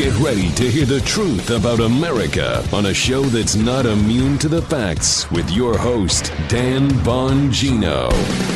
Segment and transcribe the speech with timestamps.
[0.00, 4.48] Get ready to hear the truth about America on a show that's not immune to
[4.48, 8.08] the facts with your host, Dan Bongino.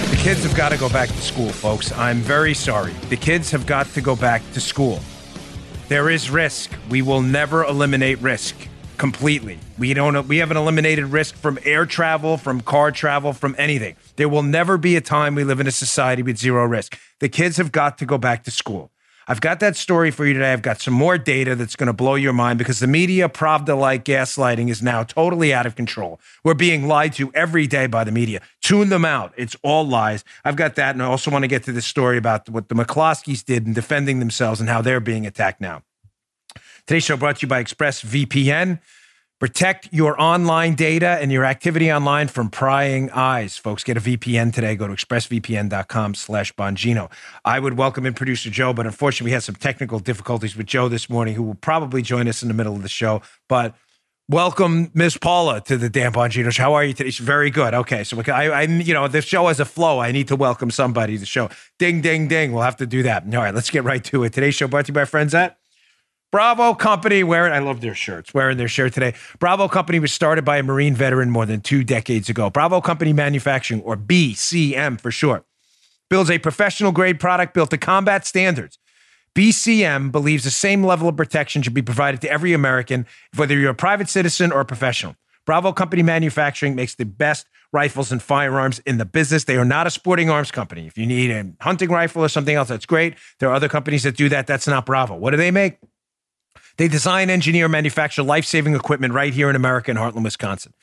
[0.09, 1.93] The kids have got to go back to school, folks.
[1.93, 2.95] I'm very sorry.
[3.11, 5.01] The kids have got to go back to school.
[5.89, 6.71] There is risk.
[6.89, 8.57] We will never eliminate risk
[8.97, 9.59] completely.
[9.77, 13.97] We don't we haven't eliminated risk from air travel, from car travel, from anything.
[14.17, 16.99] There will never be a time we live in a society with zero risk.
[17.21, 18.94] The kids have got to go back to school.
[19.27, 20.53] I've got that story for you today.
[20.53, 23.79] I've got some more data that's going to blow your mind because the media Pravda
[23.79, 26.21] like gaslighting is now totally out of control.
[26.43, 28.41] We're being lied to every day by the media.
[28.61, 29.33] Tune them out.
[29.37, 30.25] It's all lies.
[30.45, 30.95] I've got that.
[30.95, 33.73] And I also want to get to this story about what the McCloskeys did in
[33.73, 35.83] defending themselves and how they're being attacked now.
[36.87, 38.79] Today's show brought to you by ExpressVPN.
[39.45, 43.59] Protect your online data and your activity online from prying eyes.
[43.59, 44.75] Folks, get a VPN today.
[44.75, 47.13] Go to expressvpn.com slash Bongino.
[47.45, 50.89] I would welcome in producer Joe, but unfortunately we had some technical difficulties with Joe
[50.89, 53.21] this morning, who will probably join us in the middle of the show.
[53.47, 53.75] But
[54.31, 56.63] welcome Miss Paula to the Dan Bongino show.
[56.63, 57.11] How are you today?
[57.11, 57.75] She's very good.
[57.75, 58.03] Okay.
[58.03, 59.99] So I, I, you know, the show has a flow.
[59.99, 61.51] I need to welcome somebody to the show.
[61.79, 62.53] Ding, ding, ding.
[62.53, 63.25] We'll have to do that.
[63.25, 64.33] All right, let's get right to it.
[64.33, 65.59] Today's show brought to you by friends at
[66.35, 69.15] Bravo Company wearing, I love their shirts, wearing their shirt today.
[69.39, 72.51] Bravo Company was started by a Marine veteran more than two decades ago.
[72.51, 75.47] Bravo Company Manufacturing, or BCM for short,
[76.11, 78.81] builds a professional grade product built to combat standards.
[79.37, 83.71] BCM believes the same level of protection should be provided to every American, whether you're
[83.71, 85.15] a private citizen or a professional.
[85.47, 89.45] Bravo Company Manufacturing makes the best rifles and firearms in the business.
[89.45, 90.89] They are not a sporting arms company.
[90.89, 93.15] If you need a hunting rifle or something else, that's great.
[93.39, 94.49] There are other companies that do that.
[94.49, 95.15] That's not Bravo.
[95.15, 95.79] What do they make?
[96.77, 100.75] They design, engineer, manufacture life saving equipment right here in America in Hartland, Wisconsin.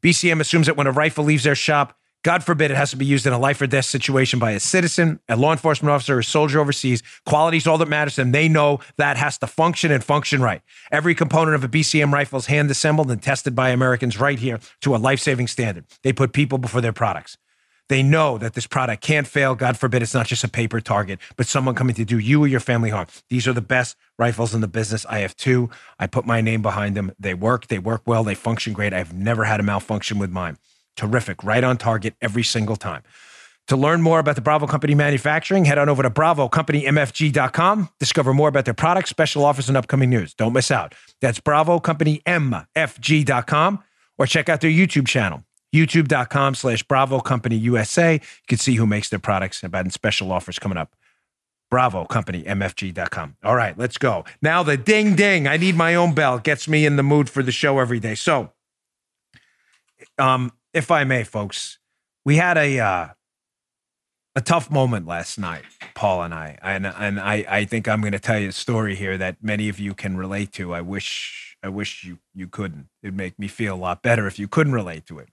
[0.00, 3.04] BCM assumes that when a rifle leaves their shop, God forbid it has to be
[3.04, 6.20] used in a life or death situation by a citizen, a law enforcement officer, or
[6.20, 7.02] a soldier overseas.
[7.26, 8.32] Quality is all that matters and.
[8.32, 10.62] They know that has to function and function right.
[10.92, 14.60] Every component of a BCM rifle is hand assembled and tested by Americans right here
[14.82, 15.84] to a life saving standard.
[16.02, 17.36] They put people before their products.
[17.92, 19.54] They know that this product can't fail.
[19.54, 22.46] God forbid it's not just a paper target, but someone coming to do you or
[22.46, 23.06] your family harm.
[23.28, 25.04] These are the best rifles in the business.
[25.10, 25.68] I have two.
[25.98, 27.12] I put my name behind them.
[27.20, 27.66] They work.
[27.66, 28.24] They work well.
[28.24, 28.94] They function great.
[28.94, 30.56] I've never had a malfunction with mine.
[30.96, 31.44] Terrific.
[31.44, 33.02] Right on target every single time.
[33.66, 37.90] To learn more about the Bravo Company manufacturing, head on over to BravoCompanyMFG.com.
[38.00, 40.32] Discover more about their products, special offers, and upcoming news.
[40.32, 40.94] Don't miss out.
[41.20, 43.84] That's BravoCompanyMFG.com
[44.16, 48.86] or check out their YouTube channel youtube.com slash bravo company usa you can see who
[48.86, 49.62] makes their products.
[49.62, 50.94] And about special offers coming up.
[51.70, 54.24] Bravo company mfg.com all right let's go.
[54.42, 55.48] Now the ding ding.
[55.48, 56.38] I need my own bell.
[56.38, 58.14] Gets me in the mood for the show every day.
[58.14, 58.52] So
[60.18, 61.78] um if i may folks
[62.24, 63.08] we had a uh
[64.34, 65.62] a tough moment last night
[65.94, 66.58] paul and i.
[66.60, 69.68] And and i i think i'm going to tell you a story here that many
[69.68, 70.74] of you can relate to.
[70.74, 72.88] I wish i wish you you couldn't.
[73.02, 75.30] It'd make me feel a lot better if you couldn't relate to it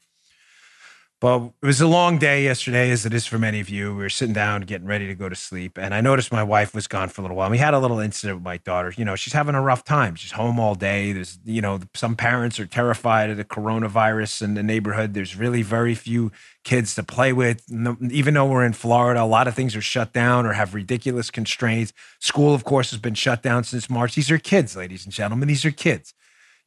[1.22, 3.94] but it was a long day yesterday, as it is for many of you.
[3.94, 6.74] We were sitting down, getting ready to go to sleep, and I noticed my wife
[6.74, 7.48] was gone for a little while.
[7.48, 8.94] And We had a little incident with my daughter.
[8.96, 10.16] You know, she's having a rough time.
[10.16, 11.12] She's home all day.
[11.12, 15.14] There's, you know, some parents are terrified of the coronavirus in the neighborhood.
[15.14, 16.32] There's really very few
[16.64, 17.66] kids to play with.
[18.10, 21.30] Even though we're in Florida, a lot of things are shut down or have ridiculous
[21.30, 21.92] constraints.
[22.20, 24.16] School, of course, has been shut down since March.
[24.16, 25.50] These are kids, ladies and gentlemen.
[25.50, 26.14] These are kids.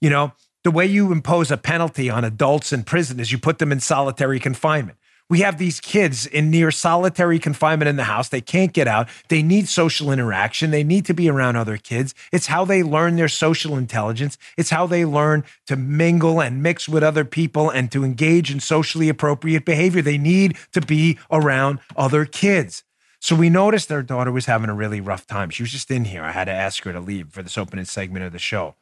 [0.02, 0.32] You know,
[0.65, 3.81] the way you impose a penalty on adults in prison is you put them in
[3.81, 4.99] solitary confinement.
[5.28, 8.28] We have these kids in near solitary confinement in the house.
[8.28, 9.09] They can't get out.
[9.28, 10.71] They need social interaction.
[10.71, 12.15] They need to be around other kids.
[12.33, 14.37] It's how they learn their social intelligence.
[14.59, 18.61] It's how they learn to mingle and mix with other people and to engage in
[18.61, 20.03] socially appropriate behavior.
[20.03, 22.84] They need to be around other kids.
[23.19, 25.49] So we noticed our daughter was having a really rough time.
[25.49, 26.23] She was just in here.
[26.23, 28.75] I had to ask her to leave for this opening segment of the show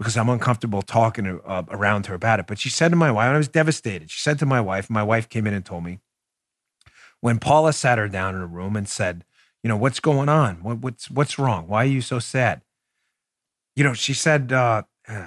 [0.00, 2.46] because I'm uncomfortable talking to, uh, around her about it.
[2.46, 4.10] But she said to my wife, and I was devastated.
[4.10, 5.98] She said to my wife, my wife came in and told me
[7.20, 9.26] when Paula sat her down in a room and said,
[9.62, 10.62] you know, what's going on?
[10.62, 11.68] What, what's what's wrong?
[11.68, 12.62] Why are you so sad?
[13.76, 15.26] You know, she said, uh, da,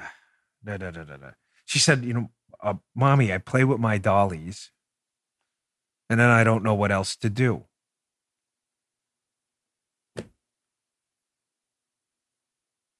[0.65, 1.31] da, da, da, da.
[1.65, 4.71] she said, you know, uh, mommy, I play with my dollies,
[6.09, 7.65] and then I don't know what else to do.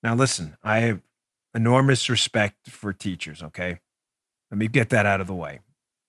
[0.04, 1.00] Now, listen, I
[1.54, 3.80] enormous respect for teachers, okay?
[4.52, 5.60] Let me get that out of the way.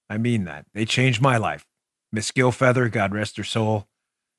[0.08, 0.66] I mean that.
[0.74, 1.66] They changed my life.
[2.12, 3.88] Miss Gilfeather, God rest her soul,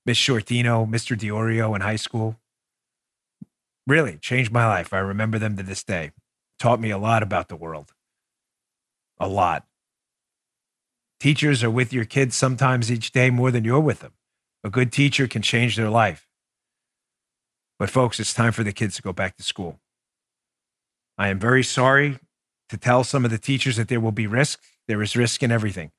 [0.06, 1.18] Miss Shortino, Mr.
[1.18, 2.40] Diorio in high school.
[3.88, 4.94] Really changed my life.
[4.94, 6.12] I remember them to this day.
[6.60, 7.94] Taught me a lot about the world.
[9.20, 9.66] A lot.
[11.20, 14.14] Teachers are with your kids sometimes each day more than you're with them.
[14.64, 16.28] A good teacher can change their life.
[17.78, 19.80] But, folks, it's time for the kids to go back to school.
[21.18, 22.20] I am very sorry
[22.70, 24.62] to tell some of the teachers that there will be risk.
[24.88, 25.92] There is risk in everything.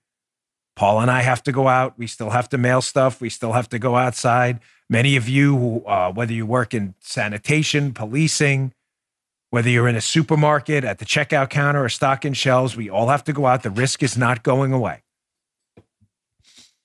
[0.75, 1.99] Paul and I have to go out.
[1.99, 3.21] We still have to mail stuff.
[3.21, 4.61] We still have to go outside.
[4.91, 8.75] Many of you, uh, whether you work in sanitation, policing,
[9.51, 13.25] whether you're in a supermarket, at the checkout counter, or stocking shelves, we all have
[13.25, 13.63] to go out.
[13.63, 15.03] The risk is not going away.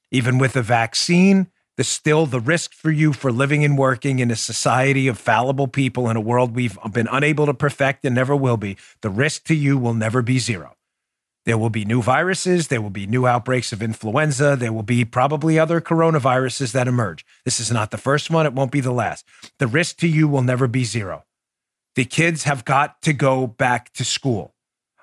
[0.10, 1.48] Even with the vaccine,
[1.82, 5.68] the still the risk for you for living and working in a society of fallible
[5.68, 9.46] people in a world we've been unable to perfect and never will be, the risk
[9.46, 10.76] to you will never be zero.
[11.48, 12.68] There will be new viruses.
[12.68, 14.56] There will be new outbreaks of influenza.
[14.56, 17.26] There will be probably other coronaviruses that emerge.
[17.46, 18.46] This is not the first one.
[18.46, 19.26] It won't be the last.
[19.58, 21.24] The risk to you will never be zero.
[21.96, 24.54] The kids have got to go back to school.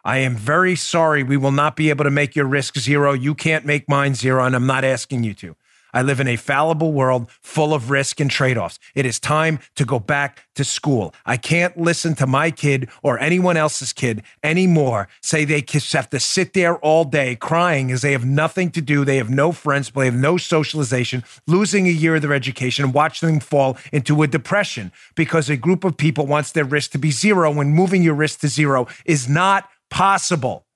[0.05, 1.25] I am very sorry.
[1.25, 3.15] We will not be able to make your risk zero.
[3.15, 5.57] You can't make mine zero, and I'm not asking you to.
[5.93, 8.79] I live in a fallible world full of risk and trade offs.
[8.95, 11.15] It is time to go back to school.
[11.25, 16.21] I can't listen to my kid or anyone else's kid anymore say they have to
[16.21, 19.05] sit there all day crying as they have nothing to do.
[19.05, 22.95] They have no friends, they have no socialization, losing a year of their education, and
[22.95, 26.99] watch them fall into a depression because a group of people wants their risk to
[26.99, 30.67] be zero when moving your risk to zero is not possible.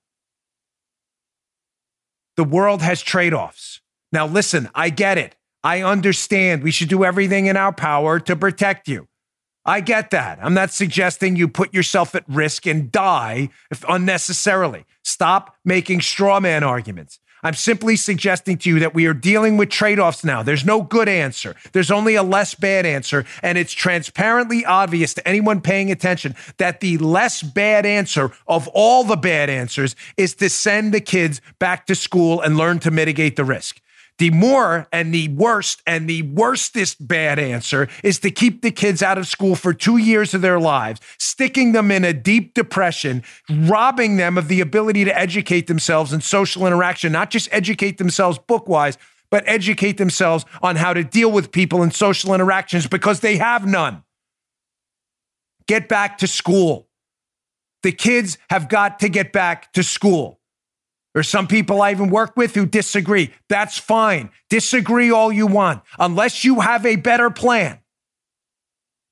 [2.35, 3.81] The world has trade offs.
[4.13, 5.35] Now, listen, I get it.
[5.63, 9.07] I understand we should do everything in our power to protect you.
[9.65, 10.39] I get that.
[10.41, 14.85] I'm not suggesting you put yourself at risk and die if unnecessarily.
[15.03, 17.19] Stop making straw man arguments.
[17.45, 20.43] I'm simply suggesting to you that we are dealing with trade offs now.
[20.43, 23.25] There's no good answer, there's only a less bad answer.
[23.41, 29.03] And it's transparently obvious to anyone paying attention that the less bad answer of all
[29.03, 33.35] the bad answers is to send the kids back to school and learn to mitigate
[33.35, 33.81] the risk.
[34.19, 39.01] The more and the worst and the worstest bad answer is to keep the kids
[39.01, 43.23] out of school for two years of their lives, sticking them in a deep depression,
[43.49, 48.37] robbing them of the ability to educate themselves in social interaction, not just educate themselves
[48.37, 48.99] book wise,
[49.31, 53.65] but educate themselves on how to deal with people in social interactions because they have
[53.65, 54.03] none.
[55.67, 56.87] Get back to school.
[57.81, 60.39] The kids have got to get back to school.
[61.13, 63.31] There's some people I even work with who disagree.
[63.47, 64.31] That's fine.
[64.49, 67.79] Disagree all you want, unless you have a better plan.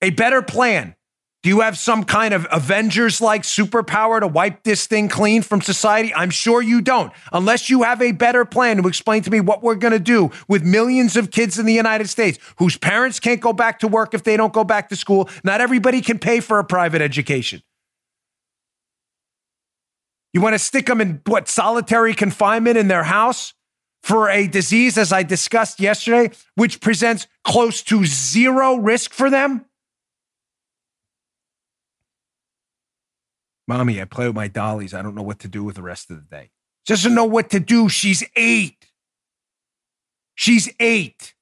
[0.01, 0.95] A better plan.
[1.43, 5.61] Do you have some kind of Avengers like superpower to wipe this thing clean from
[5.61, 6.13] society?
[6.13, 7.11] I'm sure you don't.
[7.33, 10.29] Unless you have a better plan to explain to me what we're going to do
[10.47, 14.13] with millions of kids in the United States whose parents can't go back to work
[14.13, 15.27] if they don't go back to school.
[15.43, 17.63] Not everybody can pay for a private education.
[20.33, 23.53] You want to stick them in what solitary confinement in their house
[24.01, 29.65] for a disease, as I discussed yesterday, which presents close to zero risk for them?
[33.67, 34.93] Mommy, I play with my dollies.
[34.93, 36.49] I don't know what to do with the rest of the day.
[36.87, 37.89] She doesn't know what to do.
[37.89, 38.87] She's eight.
[40.35, 41.35] She's eight.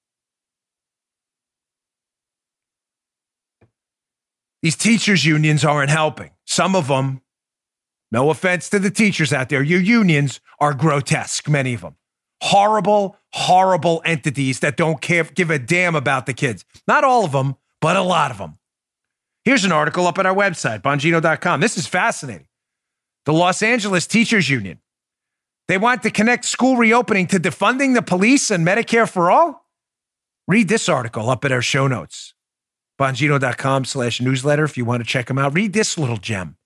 [4.62, 6.31] These teachers' unions aren't helping.
[6.44, 7.21] Some of them
[8.11, 9.61] no offense to the teachers out there.
[9.61, 11.95] Your unions are grotesque, many of them.
[12.41, 16.65] Horrible, horrible entities that don't care, give a damn about the kids.
[16.88, 18.57] Not all of them, but a lot of them.
[19.44, 21.59] Here's an article up at our website, bongino.com.
[21.59, 22.47] This is fascinating.
[23.25, 24.80] The Los Angeles Teachers Union.
[25.68, 29.66] They want to connect school reopening to defunding the police and Medicare for all?
[30.47, 32.33] Read this article up at our show notes.
[32.99, 35.54] Bongino.com slash newsletter if you want to check them out.
[35.54, 36.57] Read this little gem.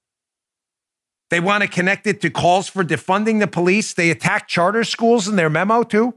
[1.34, 3.96] They want to connect it to calls for defunding the police.
[3.96, 6.14] They attack charter schools in their memo, too.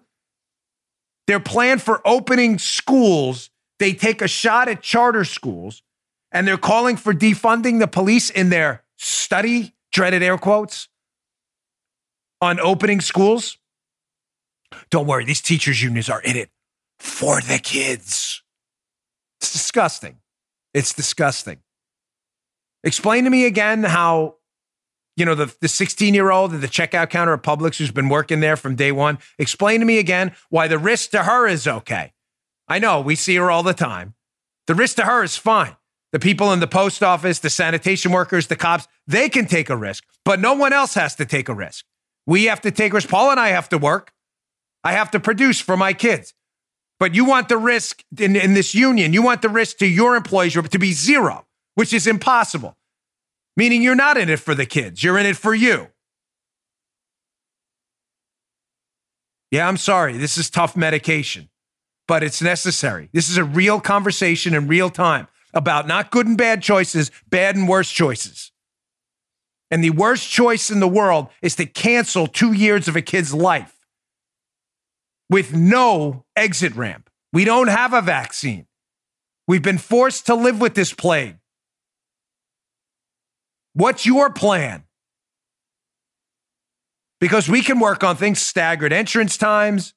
[1.26, 5.82] Their plan for opening schools, they take a shot at charter schools
[6.32, 10.88] and they're calling for defunding the police in their study, dreaded air quotes,
[12.42, 13.56] on opening schools.
[14.90, 16.50] Don't worry, these teachers' unions are in it
[16.99, 18.42] for the kids.
[19.40, 20.18] It's disgusting.
[20.75, 21.61] It's disgusting.
[22.85, 24.35] Explain to me again how
[25.16, 28.08] you know, the, the 16 year old at the checkout counter at Publix who's been
[28.08, 29.18] working there from day one.
[29.38, 32.12] Explain to me again why the risk to her is okay.
[32.68, 34.14] I know we see her all the time.
[34.66, 35.76] The risk to her is fine.
[36.12, 39.76] The people in the post office, the sanitation workers, the cops, they can take a
[39.76, 41.85] risk, but no one else has to take a risk.
[42.26, 43.08] We have to take risk.
[43.08, 44.12] Paul and I have to work.
[44.85, 46.35] I have to produce for my kids.
[46.99, 50.16] But you want the risk in, in this union, you want the risk to your
[50.16, 52.76] employees to be zero, which is impossible
[53.56, 55.88] meaning you're not in it for the kids, you're in it for you.
[59.50, 60.16] Yeah, I'm sorry.
[60.16, 61.48] This is tough medication,
[62.08, 63.08] but it's necessary.
[63.12, 67.56] This is a real conversation in real time about not good and bad choices, bad
[67.56, 68.52] and worse choices.
[69.70, 73.32] And the worst choice in the world is to cancel two years of a kid's
[73.32, 73.76] life
[75.28, 77.10] with no exit ramp.
[77.32, 78.66] We don't have a vaccine.
[79.48, 81.38] We've been forced to live with this plague.
[83.76, 84.85] What's your plan?
[87.21, 89.92] Because we can work on things staggered entrance times,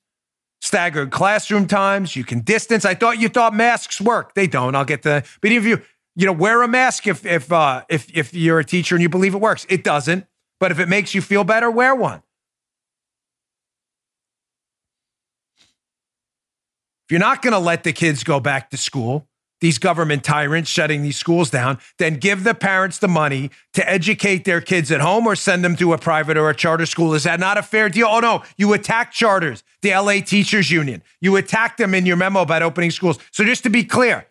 [0.59, 2.13] staggered classroom times.
[2.13, 2.83] You can distance.
[2.83, 4.35] I thought you thought masks work.
[4.35, 4.75] They don't.
[4.75, 5.25] I'll get the.
[5.39, 5.81] But if you
[6.17, 9.07] you know wear a mask if if uh, if if you're a teacher and you
[9.07, 10.25] believe it works, it doesn't.
[10.59, 12.21] But if it makes you feel better, wear one.
[17.07, 19.28] If you're not going to let the kids go back to school,
[19.61, 24.45] these government tyrants shutting these schools down, then give the parents the money to educate
[24.45, 27.13] their kids at home or send them to a private or a charter school.
[27.13, 28.07] Is that not a fair deal?
[28.09, 28.43] Oh, no.
[28.57, 31.03] You attack charters, the LA Teachers Union.
[31.21, 33.19] You attack them in your memo about opening schools.
[33.31, 34.25] So just to be clear,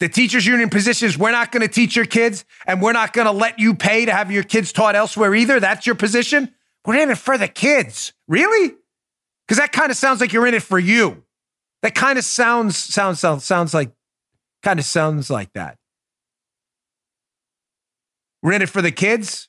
[0.00, 3.12] the teachers union position is we're not going to teach your kids and we're not
[3.12, 5.58] going to let you pay to have your kids taught elsewhere either.
[5.58, 6.54] That's your position.
[6.86, 8.12] We're in it for the kids.
[8.28, 8.74] Really?
[9.46, 11.24] Because that kind of sounds like you're in it for you.
[11.82, 13.90] That kind of sounds sounds sounds sounds like
[14.62, 15.76] Kind of sounds like that.
[18.42, 19.48] We're in it for the kids.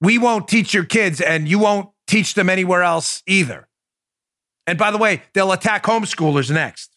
[0.00, 3.68] We won't teach your kids, and you won't teach them anywhere else either.
[4.66, 6.90] And by the way, they'll attack homeschoolers next.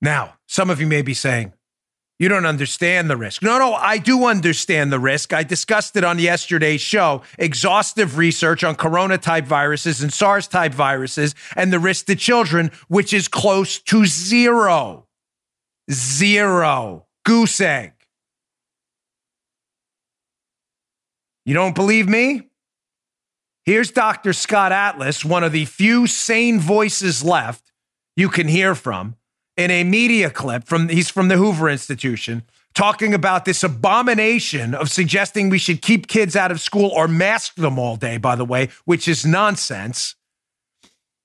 [0.00, 1.52] Now, some of you may be saying,
[2.18, 3.42] you don't understand the risk.
[3.42, 5.32] No, no, I do understand the risk.
[5.32, 7.22] I discussed it on yesterday's show.
[7.38, 12.72] Exhaustive research on corona type viruses and SARS type viruses and the risk to children,
[12.88, 15.06] which is close to zero.
[15.90, 17.06] Zero.
[17.24, 17.92] Goose egg.
[21.44, 22.48] You don't believe me?
[23.64, 24.32] Here's Dr.
[24.32, 27.70] Scott Atlas, one of the few sane voices left
[28.16, 29.14] you can hear from
[29.58, 34.88] in a media clip from he's from the Hoover Institution talking about this abomination of
[34.88, 38.44] suggesting we should keep kids out of school or mask them all day, by the
[38.44, 40.14] way, which is nonsense.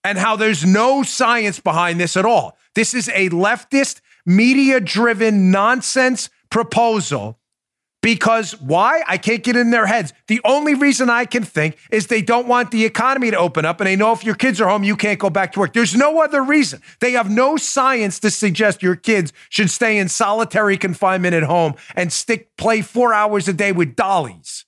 [0.04, 2.58] And how there's no science behind this at all.
[2.74, 7.38] This is a leftist, media driven nonsense proposal
[8.04, 9.02] because why?
[9.08, 10.14] I can't get in their heads.
[10.28, 13.80] The only reason I can think is they don't want the economy to open up
[13.80, 15.72] and they know if your kids are home, you can't go back to work.
[15.72, 16.82] There's no other reason.
[17.00, 21.76] They have no science to suggest your kids should stay in solitary confinement at home
[21.96, 24.66] and stick play four hours a day with dollies.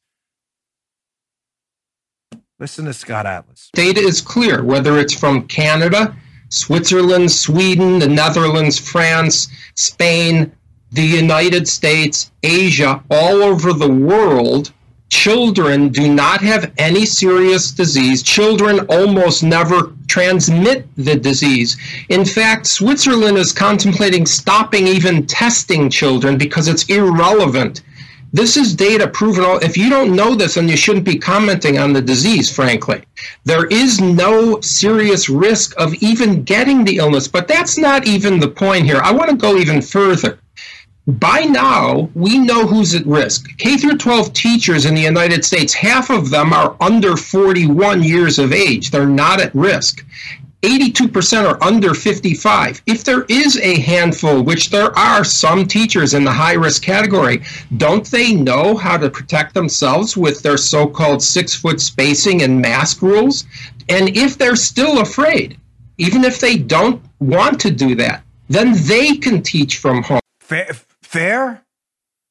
[2.57, 3.69] Listen to Scott Atlas.
[3.73, 6.15] Data is clear, whether it's from Canada,
[6.47, 10.53] Switzerland, Sweden, the Netherlands, France, Spain,
[10.91, 14.71] the United States, Asia, all over the world,
[15.09, 18.23] children do not have any serious disease.
[18.23, 21.77] Children almost never transmit the disease.
[22.09, 27.81] In fact, Switzerland is contemplating stopping even testing children because it's irrelevant.
[28.33, 29.59] This is data proven.
[29.61, 33.01] If you don't know this, then you shouldn't be commenting on the disease, frankly.
[33.45, 38.49] There is no serious risk of even getting the illness, but that's not even the
[38.49, 38.99] point here.
[39.01, 40.39] I want to go even further
[41.07, 43.55] by now, we know who's at risk.
[43.59, 48.39] K through 12 teachers in the United States, half of them are under 41 years
[48.39, 48.89] of age.
[48.89, 50.03] They're not at risk.
[50.63, 52.81] 82% are under 55.
[52.87, 57.43] If there is a handful, which there are some teachers in the high risk category,
[57.77, 62.59] don't they know how to protect themselves with their so called six foot spacing and
[62.59, 63.45] mask rules?
[63.89, 65.59] And if they're still afraid,
[65.99, 70.19] even if they don't want to do that, then they can teach from home.
[70.39, 70.73] Fair,
[71.15, 71.65] fair.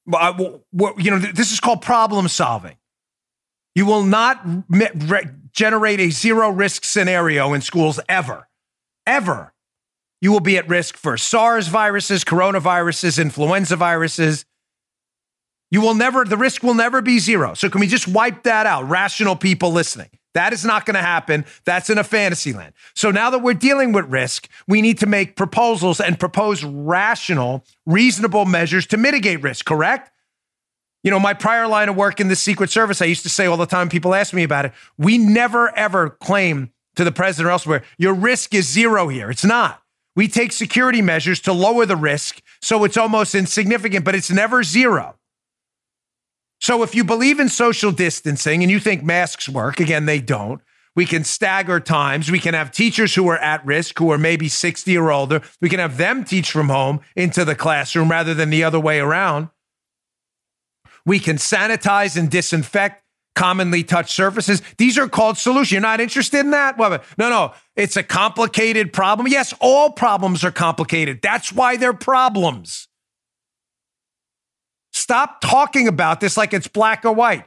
[0.07, 2.77] You know, this is called problem solving.
[3.75, 4.47] You will not
[5.53, 8.49] generate a zero risk scenario in schools ever,
[9.07, 9.53] ever.
[10.21, 14.45] You will be at risk for SARS viruses, coronaviruses, influenza viruses.
[15.71, 17.55] You will never, the risk will never be zero.
[17.55, 18.89] So, can we just wipe that out?
[18.89, 20.11] Rational people listening.
[20.35, 21.47] That is not going to happen.
[21.65, 22.75] That's in a fantasy land.
[22.95, 27.65] So now that we're dealing with risk, we need to make proposals and propose rational,
[27.87, 30.11] reasonable measures to mitigate risk, correct?
[31.05, 33.47] You know, my prior line of work in the Secret Service, I used to say
[33.47, 34.73] all the time, people ask me about it.
[34.99, 39.31] We never ever claim to the president or elsewhere, your risk is zero here.
[39.31, 39.83] It's not.
[40.17, 44.63] We take security measures to lower the risk so it's almost insignificant, but it's never
[44.63, 45.17] zero.
[46.65, 50.63] So if you believe in social distancing and you think masks work, again, they don't.
[50.97, 52.31] We can stagger times.
[52.31, 55.43] We can have teachers who are at risk, who are maybe 60 or older.
[55.61, 58.99] We can have them teach from home into the classroom rather than the other way
[58.99, 59.51] around.
[61.05, 63.05] We can sanitize and disinfect
[63.35, 64.63] commonly touched surfaces.
[64.79, 65.71] These are called solutions.
[65.71, 66.79] You're not interested in that?
[66.79, 67.53] Well, no, no.
[67.77, 69.29] It's a complicated problem.
[69.29, 71.21] Yes, all problems are complicated.
[71.21, 72.89] That's why they're problems.
[74.95, 77.47] Stop talking about this like it's black or white.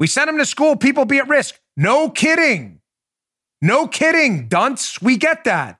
[0.00, 1.60] We send them to school, people be at risk.
[1.76, 2.80] No kidding.
[3.60, 5.00] No kidding, dunce.
[5.00, 5.78] We get that.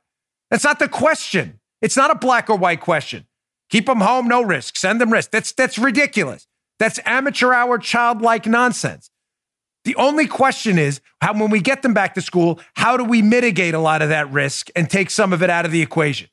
[0.50, 1.58] That's not the question.
[1.80, 3.26] It's not a black or white question.
[3.70, 4.76] Keep them home, no risk.
[4.76, 5.30] Send them risk.
[5.30, 6.46] That's that's ridiculous.
[6.78, 9.10] That's amateur hour childlike nonsense.
[9.84, 13.22] The only question is how when we get them back to school, how do we
[13.22, 16.28] mitigate a lot of that risk and take some of it out of the equation?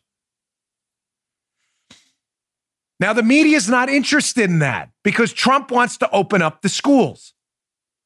[2.99, 6.69] Now the media is not interested in that because Trump wants to open up the
[6.69, 7.33] schools.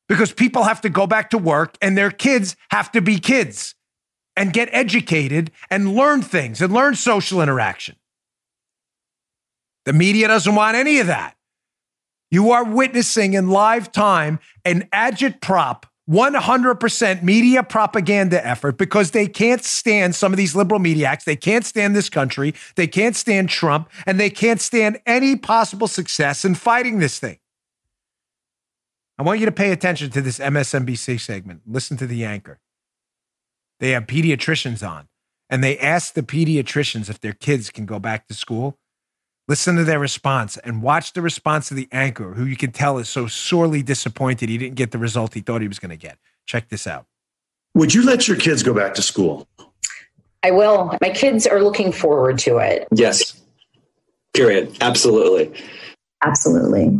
[0.07, 3.73] Because people have to go back to work and their kids have to be kids
[4.35, 7.95] and get educated and learn things and learn social interaction.
[9.85, 11.35] The media doesn't want any of that.
[12.31, 19.63] You are witnessing in live time an agitprop 100% media propaganda effort because they can't
[19.63, 21.23] stand some of these liberal media acts.
[21.23, 22.53] They can't stand this country.
[22.75, 27.39] They can't stand Trump, and they can't stand any possible success in fighting this thing.
[29.17, 31.61] I want you to pay attention to this MSNBC segment.
[31.65, 32.59] Listen to the anchor.
[33.79, 35.07] They have pediatricians on,
[35.49, 38.77] and they ask the pediatricians if their kids can go back to school.
[39.47, 42.97] Listen to their response and watch the response of the anchor, who you can tell
[42.97, 45.97] is so sorely disappointed he didn't get the result he thought he was going to
[45.97, 46.17] get.
[46.45, 47.05] Check this out.
[47.75, 49.47] Would you let your kids go back to school?
[50.43, 50.97] I will.
[51.01, 52.87] My kids are looking forward to it.
[52.91, 53.41] Yes.
[54.33, 54.77] Period.
[54.79, 55.51] Absolutely.
[56.23, 56.99] Absolutely.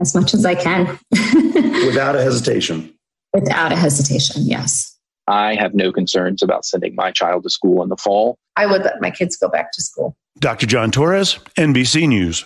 [0.00, 0.98] As much as I can.
[1.10, 2.94] Without a hesitation.
[3.32, 4.91] Without a hesitation, yes.
[5.26, 8.36] I have no concerns about sending my child to school in the fall.
[8.56, 10.16] I would let my kids go back to school.
[10.38, 10.66] Dr.
[10.66, 12.44] John Torres, NBC News.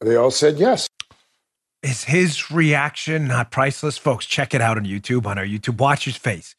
[0.00, 0.88] They all said yes.
[1.82, 3.98] Is his reaction not priceless?
[3.98, 5.78] Folks, check it out on YouTube, on our YouTube.
[5.78, 6.54] Watch his face.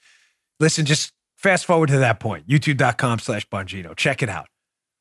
[0.59, 2.47] Listen, just fast forward to that point.
[2.47, 3.95] YouTube.com slash Bongino.
[3.95, 4.47] Check it out.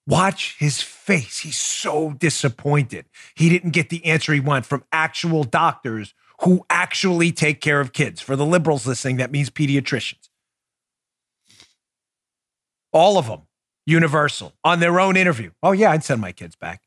[0.07, 1.41] Watch his face.
[1.41, 3.07] He's so disappointed.
[3.37, 7.93] He didn't get the answer he wanted from actual doctors who actually take care of
[7.93, 8.21] kids.
[8.21, 10.29] For the liberals listening, that means pediatricians.
[12.93, 13.43] All of them,
[13.87, 15.51] universal, on their own interview.
[15.63, 16.83] Oh, yeah, I'd send my kids back.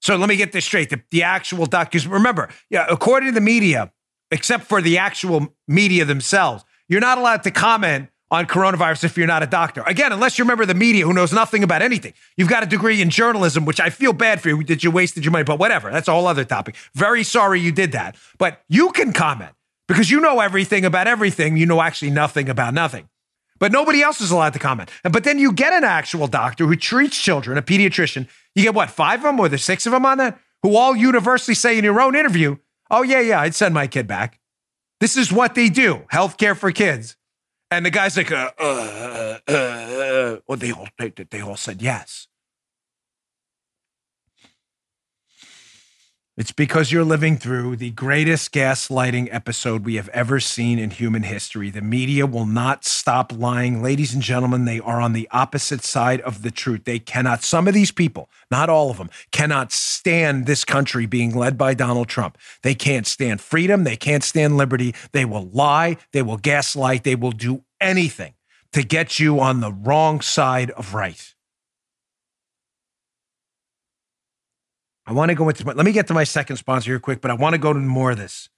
[0.00, 0.90] So let me get this straight.
[0.90, 3.92] The, the actual doctors, remember, yeah, according to the media,
[4.30, 9.26] except for the actual media themselves, you're not allowed to comment on coronavirus if you're
[9.26, 9.82] not a doctor.
[9.86, 12.12] Again, unless you're a member of the media who knows nothing about anything.
[12.36, 15.24] You've got a degree in journalism, which I feel bad for you that you wasted
[15.24, 15.90] your money, but whatever.
[15.90, 16.76] That's a whole other topic.
[16.94, 18.16] Very sorry you did that.
[18.36, 19.52] But you can comment
[19.86, 21.56] because you know everything about everything.
[21.56, 23.08] You know actually nothing about nothing.
[23.58, 24.90] But nobody else is allowed to comment.
[25.02, 28.28] But then you get an actual doctor who treats children, a pediatrician.
[28.54, 30.38] You get what, five of them or the six of them on that?
[30.62, 32.56] Who all universally say in your own interview,
[32.90, 34.38] oh, yeah, yeah, I'd send my kid back.
[35.00, 37.16] This is what they do healthcare for kids.
[37.70, 40.36] And the guy's like, uh, uh, uh, uh.
[40.46, 42.26] well, they all, they, they all said yes.
[46.38, 51.24] It's because you're living through the greatest gaslighting episode we have ever seen in human
[51.24, 51.68] history.
[51.68, 53.82] The media will not stop lying.
[53.82, 56.84] Ladies and gentlemen, they are on the opposite side of the truth.
[56.84, 61.34] They cannot, some of these people, not all of them, cannot stand this country being
[61.34, 62.38] led by Donald Trump.
[62.62, 63.82] They can't stand freedom.
[63.82, 64.94] They can't stand liberty.
[65.10, 65.96] They will lie.
[66.12, 67.02] They will gaslight.
[67.02, 68.34] They will do anything
[68.74, 71.34] to get you on the wrong side of right.
[75.08, 77.30] I want to go into let me get to my second sponsor here quick, but
[77.30, 78.50] I want to go to more of this.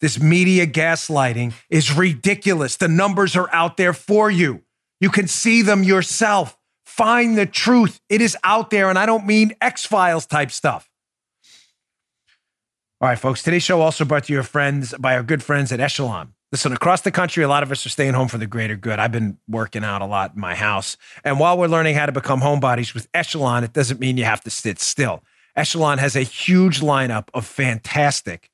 [0.00, 2.76] This media gaslighting is ridiculous.
[2.76, 4.62] The numbers are out there for you.
[5.00, 6.56] You can see them yourself.
[6.86, 8.00] Find the truth.
[8.08, 8.90] It is out there.
[8.90, 10.88] And I don't mean X Files type stuff.
[13.00, 13.42] All right, folks.
[13.42, 16.32] Today's show also brought to your friends by our good friends at Echelon.
[16.52, 19.00] Listen, across the country, a lot of us are staying home for the greater good.
[19.00, 20.96] I've been working out a lot in my house.
[21.24, 24.42] And while we're learning how to become homebodies with Echelon, it doesn't mean you have
[24.42, 25.24] to sit still.
[25.58, 28.48] Echelon has a huge lineup of fantastic,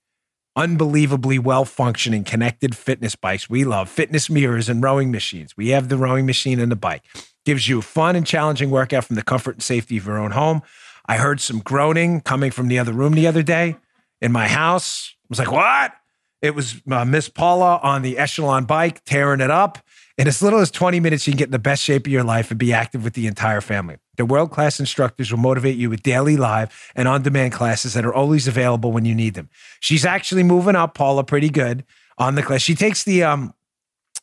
[0.57, 3.51] unbelievably well functioning connected fitness bikes.
[3.51, 5.55] We love fitness mirrors and rowing machines.
[5.55, 7.03] We have the rowing machine and the bike.
[7.45, 10.31] Gives you a fun and challenging workout from the comfort and safety of your own
[10.31, 10.63] home.
[11.05, 13.77] I heard some groaning coming from the other room the other day
[14.23, 15.15] in my house.
[15.25, 15.93] I was like, what?
[16.41, 19.79] It was uh, Miss Paula on the Echelon bike tearing it up.
[20.17, 22.23] In as little as 20 minutes, you can get in the best shape of your
[22.23, 23.97] life and be active with the entire family.
[24.17, 28.05] The world class instructors will motivate you with daily live and on demand classes that
[28.05, 29.51] are always available when you need them.
[29.81, 31.85] She's actually moving up, Paula, pretty good
[32.17, 32.63] on the class.
[32.63, 33.55] She takes the um,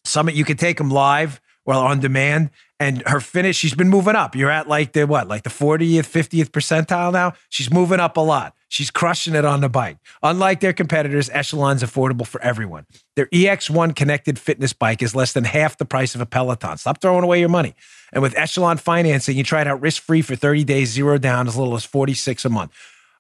[0.06, 2.51] summit, you can take them live or on demand.
[2.80, 4.34] And her finish, she's been moving up.
[4.34, 7.34] You're at like the what, like the 40th, 50th percentile now?
[7.49, 8.56] She's moving up a lot.
[8.71, 9.97] She's crushing it on the bike.
[10.23, 12.86] Unlike their competitors, Echelon's affordable for everyone.
[13.17, 16.77] Their EX1 connected fitness bike is less than half the price of a Peloton.
[16.77, 17.75] Stop throwing away your money.
[18.13, 21.49] And with Echelon financing, you try it out risk free for 30 days, zero down,
[21.49, 22.71] as little as 46 a month,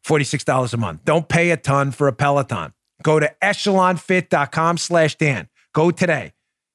[0.05, 1.03] $46 a month.
[1.03, 2.71] Don't pay a ton for a Peloton.
[3.03, 5.49] Go to echelonfit.com slash Dan.
[5.73, 6.31] Go today.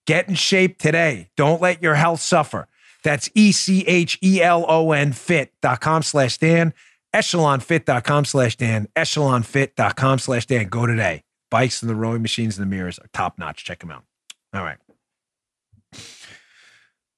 [0.07, 1.31] Get in shape today.
[1.35, 2.69] Don't let your health suffer.
[3.03, 6.75] That's E C H E L O N fit.com slash Dan
[7.17, 10.69] echelonfit.com slash Dan, echelonfit.com slash Dan.
[10.69, 11.23] Go today.
[11.51, 13.65] Bikes and the rowing machines and the mirrors are top notch.
[13.65, 14.05] Check them out.
[14.53, 14.79] All right.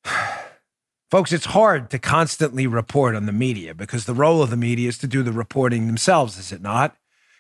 [1.11, 4.89] Folks, it's hard to constantly report on the media because the role of the media
[4.89, 6.97] is to do the reporting themselves, is it not?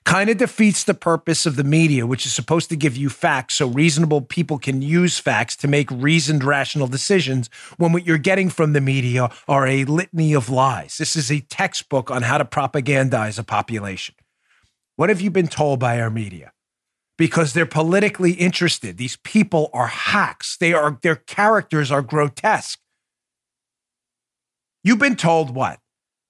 [0.08, 3.56] Kind of defeats the purpose of the media, which is supposed to give you facts
[3.56, 8.48] so reasonable people can use facts to make reasoned, rational decisions when what you're getting
[8.48, 10.96] from the media are a litany of lies.
[10.96, 14.14] This is a textbook on how to propagandize a population.
[14.96, 16.52] What have you been told by our media?
[17.18, 18.96] Because they're politically interested.
[18.96, 20.56] These people are hacks.
[20.56, 22.80] They are their characters are grotesque.
[24.82, 25.80] You've been told what?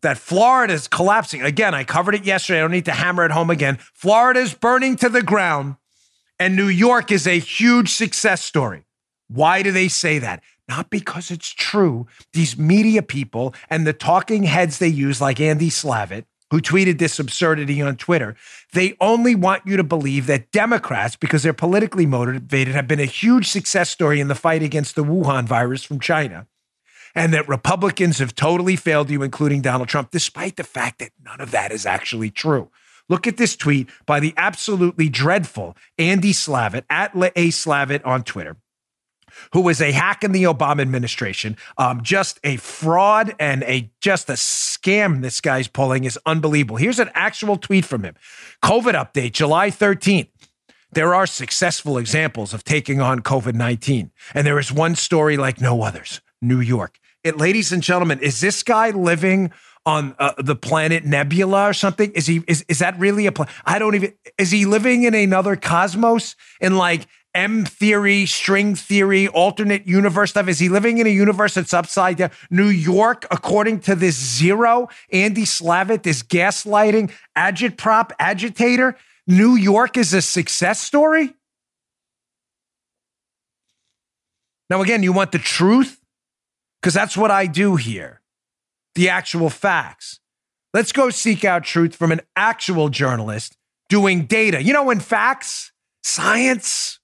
[0.02, 1.42] That Florida is collapsing.
[1.42, 2.58] Again, I covered it yesterday.
[2.58, 3.78] I don't need to hammer it home again.
[3.94, 5.76] Florida is burning to the ground,
[6.38, 8.84] and New York is a huge success story.
[9.28, 10.42] Why do they say that?
[10.68, 12.06] Not because it's true.
[12.32, 17.18] These media people and the talking heads they use, like Andy Slavitt, who tweeted this
[17.18, 18.36] absurdity on Twitter,
[18.72, 23.06] they only want you to believe that Democrats, because they're politically motivated, have been a
[23.06, 26.46] huge success story in the fight against the Wuhan virus from China
[27.18, 31.40] and that Republicans have totally failed you, including Donald Trump, despite the fact that none
[31.40, 32.70] of that is actually true.
[33.08, 38.56] Look at this tweet by the absolutely dreadful Andy Slavitt at A Slavitt on Twitter
[39.52, 44.28] who was a hack in the Obama administration, um, just a fraud and a just
[44.28, 46.76] a scam this guy's pulling is unbelievable.
[46.76, 48.14] Here's an actual tweet from him.
[48.64, 50.28] COVID update, July 13th.
[50.90, 55.60] There are successful examples of taking on COVID 19, and there is one story like
[55.60, 56.98] no others New York.
[57.24, 59.52] It, ladies and gentlemen, is this guy living
[59.84, 62.12] on uh, the planet Nebula or something?
[62.12, 63.54] Is he is is that really a planet?
[63.64, 64.12] I don't even.
[64.36, 70.48] Is he living in another cosmos in like M theory, string theory, alternate universe stuff?
[70.48, 72.30] Is he living in a universe that's upside down?
[72.50, 80.14] New York, according to this zero, Andy Slavitt, this gaslighting agitprop agitator, New York is
[80.14, 81.34] a success story.
[84.70, 85.97] Now, again, you want the truth?
[86.80, 88.20] Because that's what I do here
[88.94, 90.18] the actual facts.
[90.74, 93.56] Let's go seek out truth from an actual journalist
[93.88, 94.62] doing data.
[94.62, 95.70] You know, in facts,
[96.02, 96.98] science,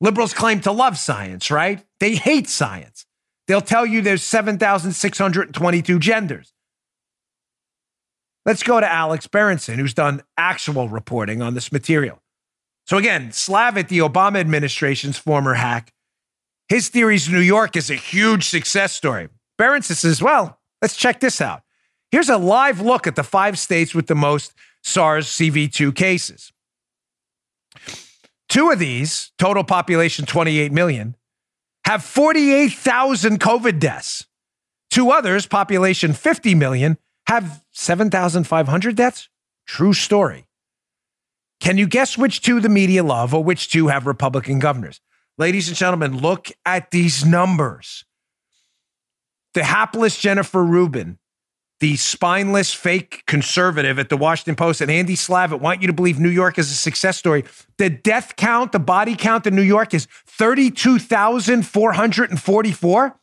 [0.00, 1.84] liberals claim to love science, right?
[2.00, 3.04] They hate science.
[3.46, 6.52] They'll tell you there's 7,622 genders.
[8.46, 12.22] Let's go to Alex Berenson, who's done actual reporting on this material.
[12.86, 15.93] So, again, Slavitt, the Obama administration's former hack,
[16.68, 19.28] his theories New York is a huge success story.
[19.58, 21.62] Berenson says, well, let's check this out.
[22.10, 26.52] Here's a live look at the five states with the most SARS CoV 2 cases.
[28.48, 31.16] Two of these, total population 28 million,
[31.84, 34.26] have 48,000 COVID deaths.
[34.90, 39.28] Two others, population 50 million, have 7,500 deaths.
[39.66, 40.46] True story.
[41.60, 45.00] Can you guess which two the media love or which two have Republican governors?
[45.36, 48.04] Ladies and gentlemen, look at these numbers.
[49.54, 51.18] The hapless Jennifer Rubin,
[51.80, 56.20] the spineless fake conservative at the Washington Post, and Andy Slavitt want you to believe
[56.20, 57.44] New York is a success story.
[57.78, 63.16] The death count, the body count in New York is 32,444.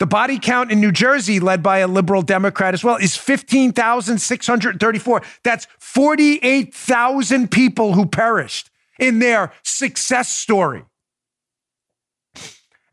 [0.00, 5.22] The body count in New Jersey, led by a liberal Democrat as well, is 15,634.
[5.44, 10.84] That's 48,000 people who perished in their success story.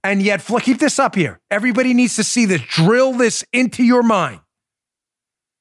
[0.04, 1.40] And yet, keep this up here.
[1.52, 2.62] Everybody needs to see this.
[2.62, 4.40] Drill this into your mind.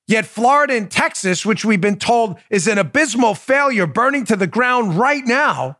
[0.08, 4.46] Yet, Florida and Texas, which we've been told is an abysmal failure, burning to the
[4.46, 5.76] ground right now.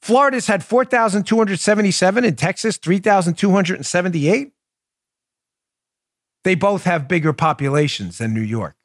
[0.00, 4.52] Florida's had 4,277 and Texas 3,278.
[6.42, 8.76] They both have bigger populations than New York.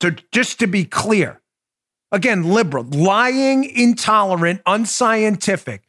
[0.00, 1.40] So just to be clear,
[2.12, 5.82] again, liberal, lying, intolerant, unscientific,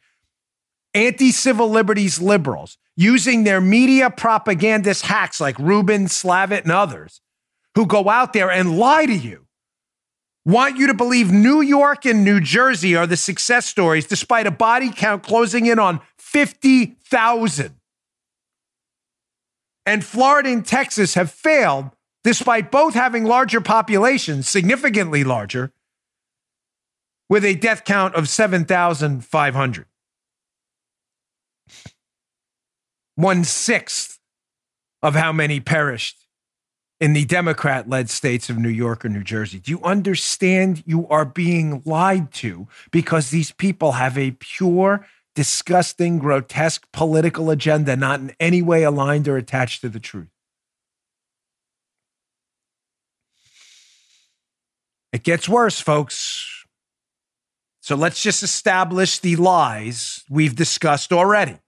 [0.94, 7.20] anti civil liberties liberals using their media propagandist hacks like Rubin, Slavitt, and others
[7.74, 9.46] who go out there and lie to you.
[10.44, 14.50] Want you to believe New York and New Jersey are the success stories despite a
[14.50, 17.76] body count closing in on 50,000
[19.86, 21.90] and Florida and Texas have failed
[22.24, 25.72] despite both having larger populations, significantly larger,
[27.28, 29.86] with a death count of 7,500.
[33.14, 34.18] One sixth
[35.02, 36.26] of how many perished
[37.00, 39.58] in the Democrat led states of New York or New Jersey.
[39.58, 46.18] Do you understand you are being lied to because these people have a pure, disgusting,
[46.18, 50.28] grotesque political agenda not in any way aligned or attached to the truth?
[55.12, 56.64] It gets worse, folks.
[57.80, 61.58] So let's just establish the lies we've discussed already.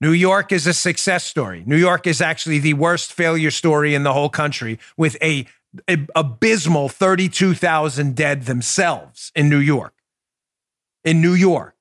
[0.00, 1.62] New York is a success story.
[1.64, 5.46] New York is actually the worst failure story in the whole country with a,
[5.88, 9.94] a abysmal 32,000 dead themselves in New York.
[11.04, 11.76] In New York.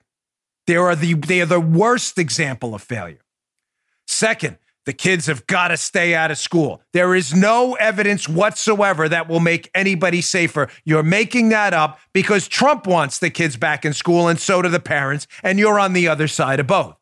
[0.68, 3.26] They are the they are the worst example of failure.
[4.08, 6.82] Second, the kids have got to stay out of school.
[6.94, 10.70] There is no evidence whatsoever that will make anybody safer.
[10.84, 14.70] You're making that up because Trump wants the kids back in school and so do
[14.70, 16.96] the parents, and you're on the other side of both.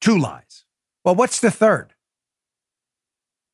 [0.00, 0.64] Two lies.
[1.04, 1.94] Well, what's the third?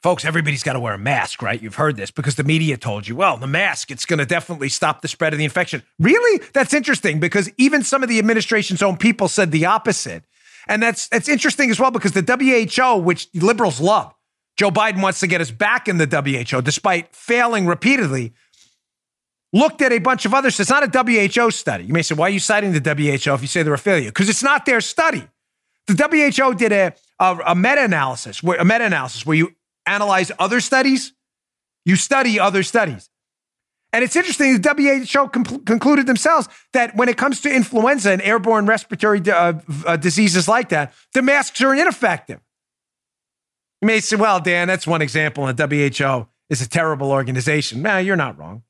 [0.02, 1.60] Folks, everybody's got to wear a mask, right?
[1.60, 4.68] You've heard this because the media told you, well, the mask, it's going to definitely
[4.68, 5.82] stop the spread of the infection.
[5.98, 6.44] Really?
[6.52, 10.24] That's interesting because even some of the administration's own people said the opposite.
[10.66, 14.12] And that's that's interesting as well because the WHO, which liberals love,
[14.56, 18.32] Joe Biden wants to get us back in the WHO despite failing repeatedly.
[19.52, 20.58] Looked at a bunch of others.
[20.58, 21.84] It's not a WHO study.
[21.84, 24.10] You may say, why are you citing the WHO if you say they're a failure?
[24.10, 25.26] Because it's not their study.
[25.86, 29.54] The WHO did a, a, a meta-analysis, where, a meta-analysis where you
[29.86, 31.12] analyze other studies,
[31.84, 33.08] you study other studies.
[33.92, 38.20] And it's interesting, the WHO com- concluded themselves that when it comes to influenza and
[38.22, 39.54] airborne respiratory uh,
[39.86, 42.40] uh, diseases like that, the masks are ineffective.
[43.80, 47.82] You may say, well, Dan, that's one example, and WHO is a terrible organization.
[47.82, 48.62] Nah, you're not wrong.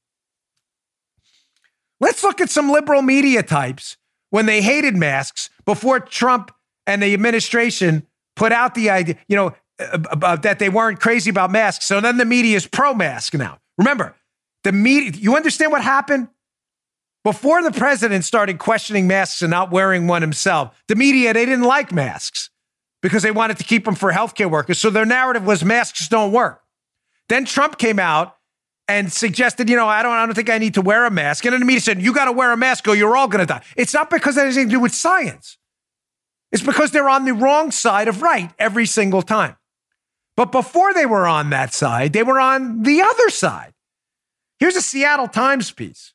[2.00, 3.96] Let's look at some liberal media types
[4.30, 6.52] when they hated masks before Trump
[6.86, 11.50] and the administration put out the idea, you know, about that they weren't crazy about
[11.50, 11.84] masks.
[11.84, 13.58] So then the media is pro mask now.
[13.78, 14.14] Remember,
[14.66, 16.26] the media, you understand what happened?
[17.22, 21.66] Before the president started questioning masks and not wearing one himself, the media, they didn't
[21.66, 22.50] like masks
[23.00, 24.80] because they wanted to keep them for healthcare workers.
[24.80, 26.64] So their narrative was masks don't work.
[27.28, 28.38] Then Trump came out
[28.88, 31.44] and suggested, you know, I don't, I don't think I need to wear a mask.
[31.44, 33.46] And then the media said, you got to wear a mask or you're all going
[33.46, 33.62] to die.
[33.76, 35.58] It's not because it has anything to do with science.
[36.50, 39.56] It's because they're on the wrong side of right every single time.
[40.36, 43.74] But before they were on that side, they were on the other side.
[44.58, 46.12] Here's a Seattle Times piece.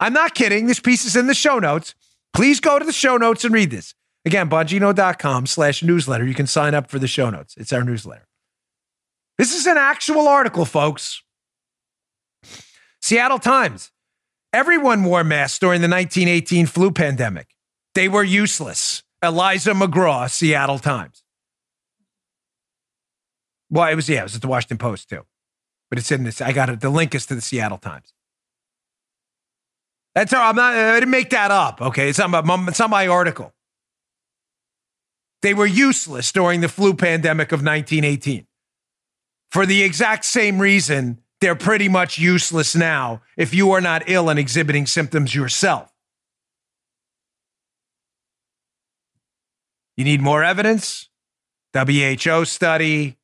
[0.00, 0.66] I'm not kidding.
[0.66, 1.94] This piece is in the show notes.
[2.32, 3.94] Please go to the show notes and read this.
[4.24, 6.26] Again, bongino.com slash newsletter.
[6.26, 7.54] You can sign up for the show notes.
[7.56, 8.26] It's our newsletter.
[9.38, 11.22] This is an actual article, folks.
[13.00, 13.90] Seattle Times.
[14.52, 17.48] Everyone wore masks during the 1918 flu pandemic.
[17.94, 19.02] They were useless.
[19.22, 21.22] Eliza McGraw, Seattle Times.
[23.70, 25.24] Well, it was, yeah, it was at the Washington Post too.
[25.90, 26.40] But it's in this.
[26.40, 26.80] I got it.
[26.80, 28.12] The link is to the Seattle Times.
[30.14, 30.50] That's all.
[30.50, 31.80] I'm not, uh, I didn't make that up.
[31.80, 32.08] Okay.
[32.08, 33.54] It's on my, it's on my article.
[35.42, 38.46] They were useless during the flu pandemic of 1918.
[39.50, 44.28] For the exact same reason, they're pretty much useless now if you are not ill
[44.28, 45.92] and exhibiting symptoms yourself.
[49.96, 51.08] You need more evidence?
[51.74, 53.17] WHO study,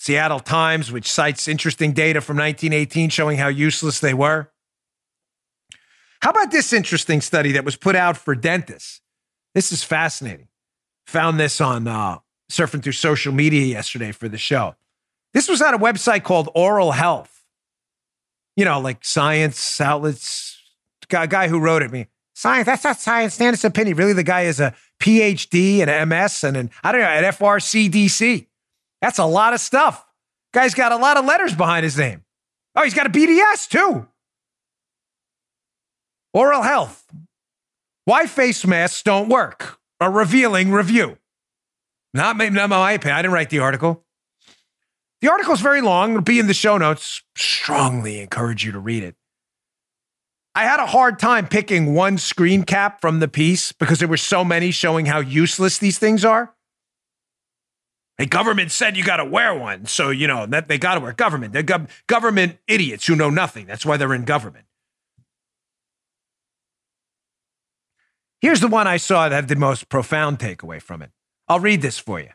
[0.00, 4.50] Seattle Times, which cites interesting data from 1918 showing how useless they were.
[6.22, 9.02] How about this interesting study that was put out for dentists?
[9.54, 10.48] This is fascinating.
[11.08, 12.16] Found this on uh,
[12.50, 14.74] surfing through social media yesterday for the show.
[15.34, 17.42] This was on a website called Oral Health.
[18.56, 20.58] You know, like science outlets.
[21.12, 22.06] A guy who wrote it me.
[22.34, 23.98] Science, that's not science, Stan's opinion.
[23.98, 28.46] Really, the guy is a PhD and MS and an, I don't know, at FRCDC.
[29.00, 30.04] That's a lot of stuff.
[30.52, 32.24] Guy's got a lot of letters behind his name.
[32.74, 34.06] Oh, he's got a BDS too.
[36.32, 37.04] Oral health.
[38.04, 39.78] Why face masks don't work?
[40.00, 41.18] A revealing review.
[42.14, 43.16] Not, not my opinion.
[43.16, 44.04] I didn't write the article.
[45.20, 46.10] The article is very long.
[46.10, 47.22] It'll be in the show notes.
[47.36, 49.16] Strongly encourage you to read it.
[50.54, 54.16] I had a hard time picking one screen cap from the piece because there were
[54.16, 56.54] so many showing how useless these things are.
[58.20, 61.00] The government said you got to wear one, so you know that they got to
[61.00, 61.54] wear government.
[61.54, 63.64] They're gov- government idiots who know nothing.
[63.64, 64.66] That's why they're in government.
[68.42, 71.12] Here's the one I saw that had the most profound takeaway from it.
[71.48, 72.28] I'll read this for you.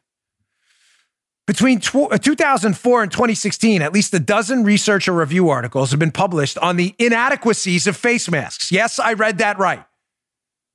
[1.45, 5.99] Between tw- uh, 2004 and 2016, at least a dozen research or review articles have
[5.99, 8.71] been published on the inadequacies of face masks.
[8.71, 9.85] Yes, I read that right.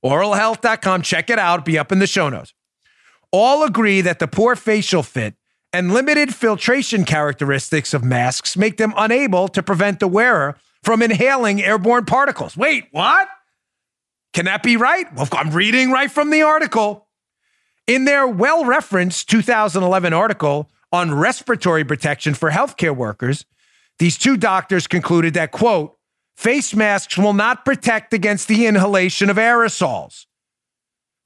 [0.05, 2.55] Oralhealth.com, check it out, be up in the show notes.
[3.33, 5.35] All agree that the poor facial fit
[5.73, 11.63] and limited filtration characteristics of masks make them unable to prevent the wearer from inhaling
[11.63, 12.57] airborne particles.
[12.57, 13.29] Wait, what?
[14.33, 15.13] Can that be right?
[15.15, 17.09] Well, I'm reading right from the article.
[17.87, 23.45] In their well referenced 2011 article on respiratory protection for healthcare workers,
[23.99, 25.97] these two doctors concluded that, quote,
[26.37, 30.27] face masks will not protect against the inhalation of aerosols.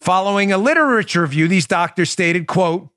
[0.05, 2.91] Following a literature review, these doctors stated, quote,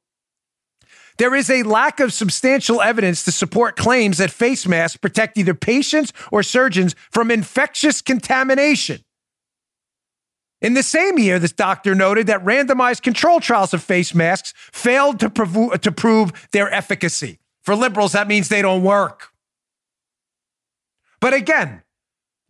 [1.17, 5.53] there is a lack of substantial evidence to support claims that face masks protect either
[5.53, 9.05] patients or surgeons from infectious contamination.
[10.61, 15.21] In the same year, this doctor noted that randomized control trials of face masks failed
[15.21, 15.29] to,
[15.77, 17.39] to prove their efficacy.
[17.63, 19.29] For liberals, that means they don't work.
[21.21, 21.83] But again,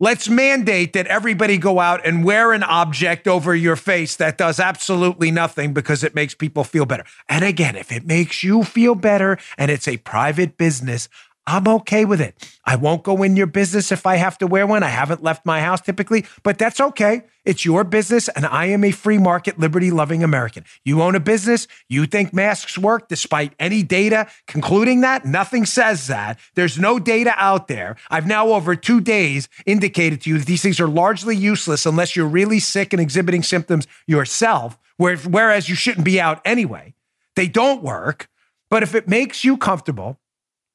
[0.00, 4.60] let's mandate that everybody go out and wear an object over your face that does
[4.60, 7.04] absolutely nothing because it makes people feel better.
[7.28, 11.08] And again, if it makes you feel better and it's a private business,
[11.48, 12.34] I'm okay with it.
[12.66, 14.82] I won't go in your business if I have to wear one.
[14.82, 17.22] I haven't left my house typically, but that's okay.
[17.46, 20.66] It's your business, and I am a free market, liberty loving American.
[20.84, 25.24] You own a business, you think masks work despite any data concluding that?
[25.24, 26.38] Nothing says that.
[26.54, 27.96] There's no data out there.
[28.10, 32.14] I've now, over two days, indicated to you that these things are largely useless unless
[32.14, 36.92] you're really sick and exhibiting symptoms yourself, whereas you shouldn't be out anyway.
[37.36, 38.28] They don't work.
[38.68, 40.20] But if it makes you comfortable,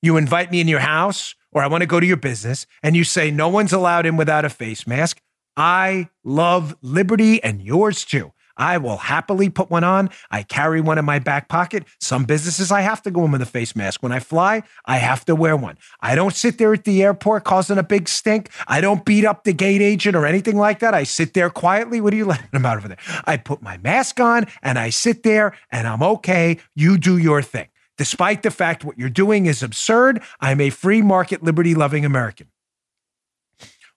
[0.04, 2.96] you invite me in your house or I want to go to your business and
[2.96, 5.22] you say no one's allowed in without a face mask,
[5.56, 8.34] I love liberty and yours too.
[8.58, 10.10] I will happily put one on.
[10.30, 11.86] I carry one in my back pocket.
[12.00, 14.04] Some businesses, I have to go in with a face mask.
[14.04, 15.78] When I fly, I have to wear one.
[16.02, 18.50] I don't sit there at the airport causing a big stink.
[18.68, 20.94] I don't beat up the gate agent or anything like that.
[20.94, 22.02] I sit there quietly.
[22.02, 22.98] What are you letting them out over there?
[23.26, 26.60] I put my mask on and I sit there and I'm okay.
[26.76, 27.70] You do your thing.
[28.04, 32.48] Despite the fact what you're doing is absurd, I'm a free market, liberty loving American.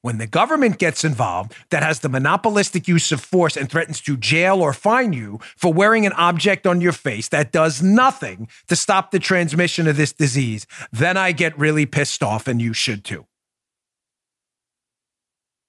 [0.00, 4.16] When the government gets involved that has the monopolistic use of force and threatens to
[4.16, 8.76] jail or fine you for wearing an object on your face that does nothing to
[8.76, 13.04] stop the transmission of this disease, then I get really pissed off, and you should
[13.04, 13.26] too.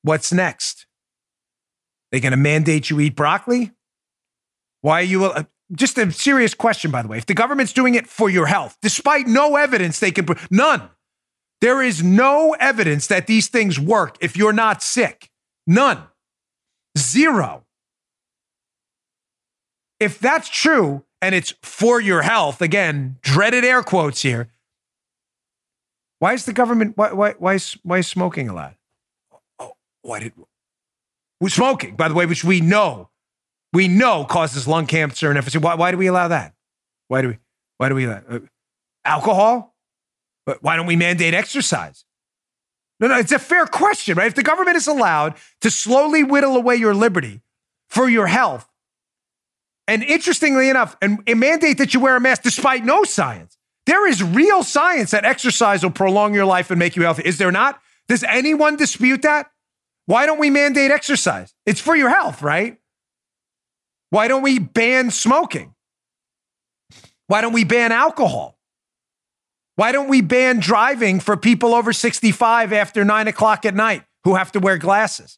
[0.03, 0.85] What's next?
[2.11, 3.71] They're going to mandate you eat broccoli?
[4.81, 5.25] Why are you?
[5.25, 7.17] Uh, Just a serious question, by the way.
[7.17, 10.89] If the government's doing it for your health, despite no evidence they can, put, none,
[11.59, 15.29] there is no evidence that these things work if you're not sick.
[15.65, 16.03] None.
[16.97, 17.65] Zero.
[19.99, 24.49] If that's true and it's for your health, again, dreaded air quotes here,
[26.19, 28.75] why is the government, why, why, why, is, why is smoking allowed?
[29.59, 30.33] Oh, why did,
[31.41, 33.09] we smoking, by the way, which we know
[33.73, 35.61] we know causes lung cancer and emphysema.
[35.61, 36.53] Why, why do we allow that?
[37.07, 37.37] Why do we?
[37.77, 38.39] Why do we allow uh,
[39.05, 39.75] alcohol?
[40.45, 42.05] But why don't we mandate exercise?
[42.99, 44.27] No, no, it's a fair question, right?
[44.27, 47.41] If the government is allowed to slowly whittle away your liberty
[47.89, 48.67] for your health,
[49.87, 54.07] and interestingly enough, and, and mandate that you wear a mask despite no science, there
[54.07, 57.23] is real science that exercise will prolong your life and make you healthy.
[57.23, 57.79] Is there not?
[58.07, 59.51] Does anyone dispute that?
[60.07, 61.53] Why don't we mandate exercise?
[61.65, 62.77] It's for your health, right?
[64.09, 65.73] Why don't we ban smoking?
[67.27, 68.57] Why don't we ban alcohol?
[69.75, 74.35] Why don't we ban driving for people over 65 after nine o'clock at night who
[74.35, 75.37] have to wear glasses?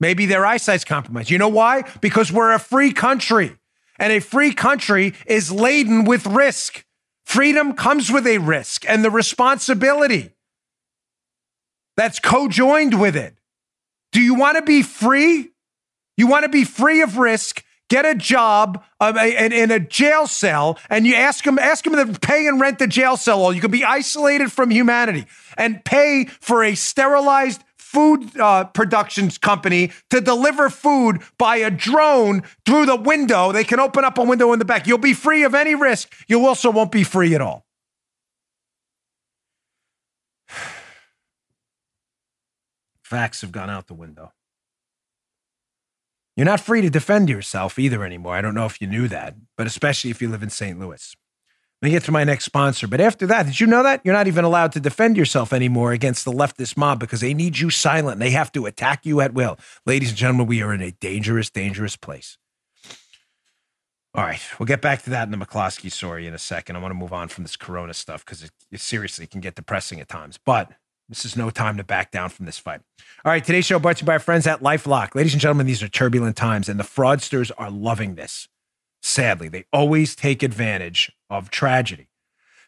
[0.00, 1.30] Maybe their eyesight's compromised.
[1.30, 1.84] You know why?
[2.00, 3.56] Because we're a free country,
[3.98, 6.84] and a free country is laden with risk.
[7.24, 10.30] Freedom comes with a risk and the responsibility
[11.96, 13.36] that's co joined with it.
[14.12, 15.50] Do you want to be free?
[16.16, 20.26] You want to be free of risk get a job um, in, in, a jail
[20.26, 23.52] cell and you ask them ask them to pay and rent the jail cell all.
[23.52, 25.26] You can be isolated from humanity
[25.58, 32.44] and pay for a sterilized food uh, productions company to deliver food by a drone
[32.64, 33.50] through the window.
[33.52, 34.86] They can open up a window in the back.
[34.86, 36.14] You'll be free of any risk.
[36.28, 37.66] You also won't be free at all.
[43.02, 44.32] Facts have gone out the window
[46.40, 48.34] you're not free to defend yourself either anymore.
[48.34, 50.80] I don't know if you knew that, but especially if you live in St.
[50.80, 51.14] Louis.
[51.82, 52.86] Let me get to my next sponsor.
[52.86, 54.00] But after that, did you know that?
[54.04, 57.58] You're not even allowed to defend yourself anymore against the leftist mob because they need
[57.58, 58.20] you silent.
[58.20, 59.58] They have to attack you at will.
[59.84, 62.38] Ladies and gentlemen, we are in a dangerous, dangerous place.
[64.14, 66.74] All right, we'll get back to that in the McCloskey story in a second.
[66.74, 69.56] I want to move on from this Corona stuff because it, it seriously can get
[69.56, 70.38] depressing at times.
[70.42, 70.72] But
[71.10, 72.80] this is no time to back down from this fight.
[73.24, 75.16] All right, today's show brought to you by our friends at LifeLock.
[75.16, 78.48] Ladies and gentlemen, these are turbulent times, and the fraudsters are loving this.
[79.02, 82.06] Sadly, they always take advantage of tragedy.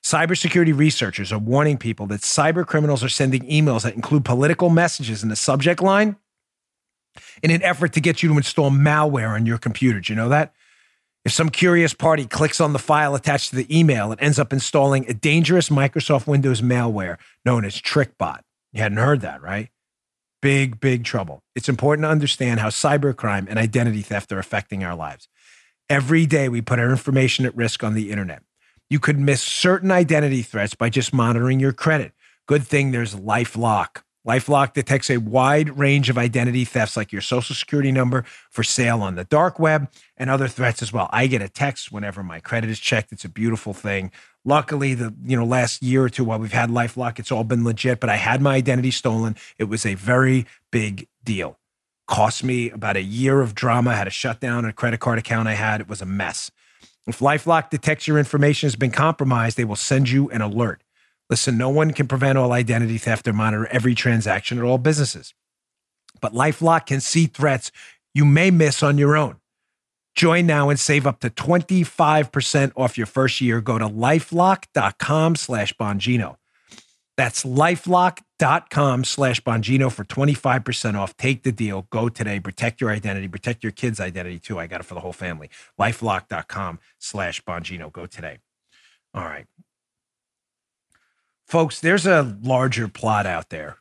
[0.02, 5.22] Cybersecurity researchers are warning people that cyber criminals are sending emails that include political messages
[5.22, 6.16] in the subject line
[7.42, 10.00] in an effort to get you to install malware on your computer.
[10.00, 10.52] Do you know that?
[11.24, 14.52] If some curious party clicks on the file attached to the email, it ends up
[14.52, 18.40] installing a dangerous Microsoft Windows malware known as TrickBot.
[18.72, 19.68] You hadn't heard that, right?
[20.40, 21.44] Big, big trouble.
[21.54, 25.28] It's important to understand how cybercrime and identity theft are affecting our lives.
[25.88, 28.42] Every day we put our information at risk on the internet.
[28.90, 32.12] You could miss certain identity threats by just monitoring your credit.
[32.48, 34.02] Good thing there's LifeLock.
[34.26, 39.02] LifeLock detects a wide range of identity thefts like your social security number for sale
[39.02, 41.08] on the dark web and other threats as well.
[41.12, 43.10] I get a text whenever my credit is checked.
[43.12, 44.12] It's a beautiful thing.
[44.44, 47.64] Luckily, the you know last year or two while we've had LifeLock, it's all been
[47.64, 49.36] legit, but I had my identity stolen.
[49.58, 51.58] It was a very big deal.
[52.06, 53.90] Cost me about a year of drama.
[53.90, 55.80] I had to shut down a credit card account I had.
[55.80, 56.50] It was a mess.
[57.06, 60.82] If LifeLock detects your information has been compromised, they will send you an alert.
[61.32, 65.32] Listen, no one can prevent all identity theft or monitor every transaction at all businesses.
[66.20, 67.72] But Lifelock can see threats
[68.12, 69.36] you may miss on your own.
[70.14, 73.62] Join now and save up to 25% off your first year.
[73.62, 76.36] Go to lifelock.com slash Bongino.
[77.16, 81.16] That's lifelock.com slash Bongino for 25% off.
[81.16, 81.86] Take the deal.
[81.88, 82.40] Go today.
[82.40, 83.28] Protect your identity.
[83.28, 84.58] Protect your kid's identity too.
[84.58, 85.48] I got it for the whole family.
[85.80, 87.90] Lifelock.com slash Bongino.
[87.90, 88.40] Go today.
[89.14, 89.46] All right.
[91.52, 93.76] Folks, there's a larger plot out there.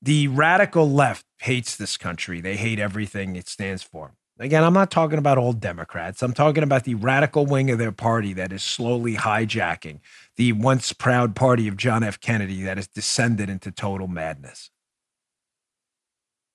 [0.00, 2.40] The radical left hates this country.
[2.40, 4.14] They hate everything it stands for.
[4.38, 6.22] Again, I'm not talking about all Democrats.
[6.22, 10.00] I'm talking about the radical wing of their party that is slowly hijacking
[10.36, 12.18] the once proud party of John F.
[12.18, 14.70] Kennedy that has descended into total madness.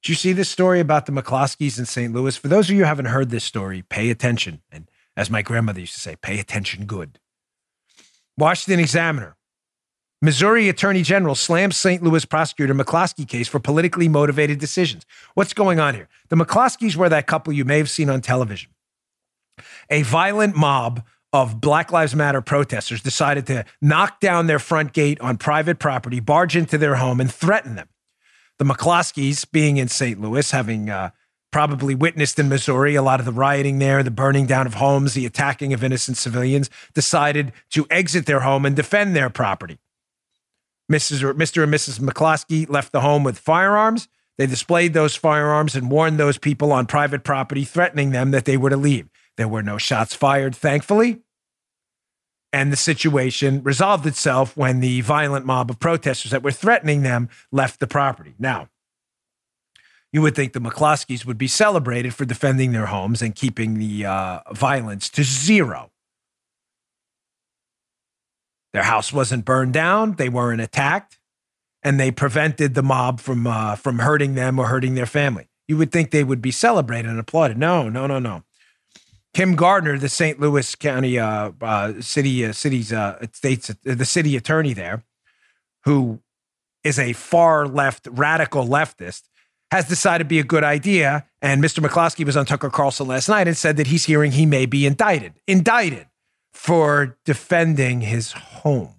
[0.01, 2.11] Did you see this story about the McCloskeys in St.
[2.11, 2.35] Louis?
[2.35, 4.63] For those of you who haven't heard this story, pay attention.
[4.71, 7.19] And as my grandmother used to say, pay attention good.
[8.37, 9.35] Washington Examiner.
[10.21, 12.01] Missouri Attorney General slams St.
[12.01, 15.05] Louis prosecutor McCloskey case for politically motivated decisions.
[15.33, 16.07] What's going on here?
[16.29, 18.71] The McCloskeys were that couple you may have seen on television.
[19.89, 21.03] A violent mob
[21.33, 26.19] of Black Lives Matter protesters decided to knock down their front gate on private property,
[26.19, 27.89] barge into their home, and threaten them.
[28.59, 30.21] The McCloskeys, being in St.
[30.21, 31.09] Louis, having uh,
[31.53, 35.13] probably witnessed in Missouri a lot of the rioting there, the burning down of homes,
[35.13, 39.77] the attacking of innocent civilians, decided to exit their home and defend their property.
[40.91, 41.23] Mrs.
[41.23, 41.63] Or Mr.
[41.63, 41.99] and Mrs.
[41.99, 44.09] McCloskey left the home with firearms.
[44.37, 48.57] They displayed those firearms and warned those people on private property, threatening them that they
[48.57, 49.09] were to leave.
[49.37, 51.21] There were no shots fired, thankfully.
[52.51, 57.29] And the situation resolved itself when the violent mob of protesters that were threatening them
[57.51, 58.33] left the property.
[58.37, 58.69] Now,
[60.13, 64.05] you would think the McCloskeys would be celebrated for defending their homes and keeping the
[64.05, 65.91] uh, violence to zero.
[68.73, 71.19] Their house wasn't burned down, they weren't attacked,
[71.81, 75.49] and they prevented the mob from uh, from hurting them or hurting their family.
[75.67, 77.57] You would think they would be celebrated and applauded.
[77.57, 78.43] No, no, no, no.
[79.33, 80.39] Kim Gardner, the St.
[80.39, 85.03] Louis County uh, uh, city uh, city's uh, states the city attorney there,
[85.85, 86.19] who
[86.83, 89.23] is a far left radical leftist,
[89.73, 91.25] has decided to be a good idea.
[91.41, 91.83] And Mr.
[91.83, 94.85] McCloskey was on Tucker Carlson last night and said that he's hearing he may be
[94.85, 96.05] indicted, indicted
[96.53, 98.93] for defending his home.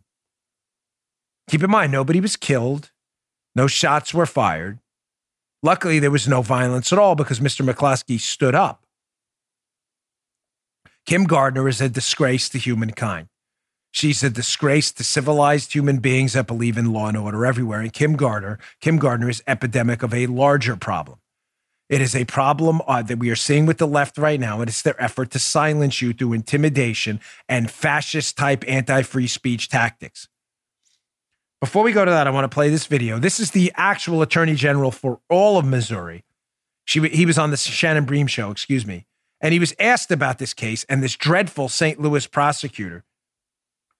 [1.49, 2.91] Keep in mind, nobody was killed,
[3.55, 4.81] no shots were fired.
[5.62, 7.64] Luckily, there was no violence at all because Mr.
[7.64, 8.85] McCloskey stood up.
[11.07, 13.29] Kim Gardner is a disgrace to humankind.
[13.95, 17.78] She's a disgrace to civilized human beings that believe in law and order everywhere.
[17.80, 21.20] And Kim Gardner, Kim Gardner is epidemic of a larger problem.
[21.88, 24.61] It is a problem uh, that we are seeing with the left right now.
[24.61, 29.68] and It's their effort to silence you through intimidation and fascist type anti free speech
[29.68, 30.26] tactics.
[31.61, 33.20] Before we go to that, I want to play this video.
[33.20, 36.24] This is the actual attorney general for all of Missouri.
[36.84, 39.07] She, he was on the Shannon Bream show, excuse me.
[39.40, 42.01] And he was asked about this case and this dreadful St.
[42.01, 43.05] Louis prosecutor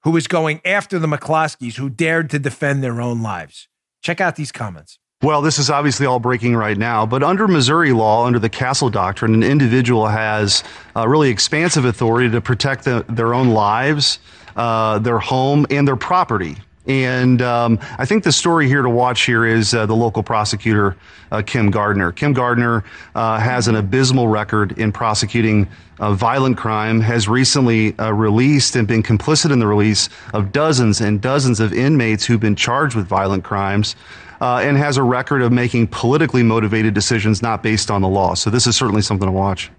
[0.05, 3.69] who was going after the McCloskeys who dared to defend their own lives.
[4.03, 4.99] Check out these comments.
[5.23, 8.91] Well, this is obviously all breaking right now, but under Missouri law, under the Castle
[8.91, 10.63] Doctrine, an individual has
[10.95, 14.19] uh, really expansive authority to protect the, their own lives,
[14.57, 16.57] uh, their home, and their property.
[16.87, 20.97] And um, I think the story here to watch here is uh, the local prosecutor,
[21.33, 22.13] uh, Kim Gardner.
[22.13, 25.67] Kim Gardner uh, has an abysmal record in prosecuting
[25.99, 31.01] uh, violent crime, has recently uh, released and been complicit in the release of dozens
[31.01, 33.97] and dozens of inmates who've been charged with violent crimes.
[34.41, 38.35] Uh, and has a record of making politically motivated decisions not based on the law.
[38.35, 39.71] So, this is certainly something to watch.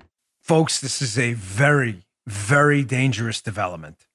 [0.41, 4.06] Folks, this is a very, very dangerous development.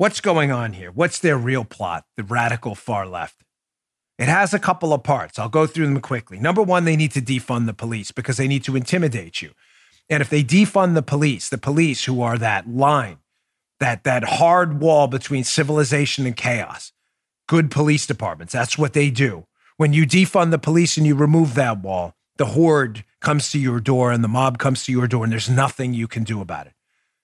[0.00, 0.90] What's going on here?
[0.90, 3.44] What's their real plot, the radical far left?
[4.18, 5.38] It has a couple of parts.
[5.38, 6.38] I'll go through them quickly.
[6.40, 9.50] Number one, they need to defund the police because they need to intimidate you.
[10.08, 13.18] And if they defund the police, the police who are that line,
[13.78, 16.92] that, that hard wall between civilization and chaos,
[17.46, 19.44] good police departments, that's what they do.
[19.76, 23.80] When you defund the police and you remove that wall, the horde comes to your
[23.80, 26.68] door and the mob comes to your door, and there's nothing you can do about
[26.68, 26.72] it.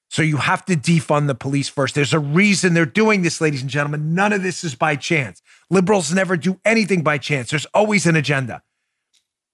[0.08, 1.94] So you have to defund the police first.
[1.94, 4.14] There's a reason they're doing this, ladies and gentlemen.
[4.14, 5.42] None of this is by chance.
[5.68, 7.50] Liberals never do anything by chance.
[7.50, 8.62] There's always an agenda.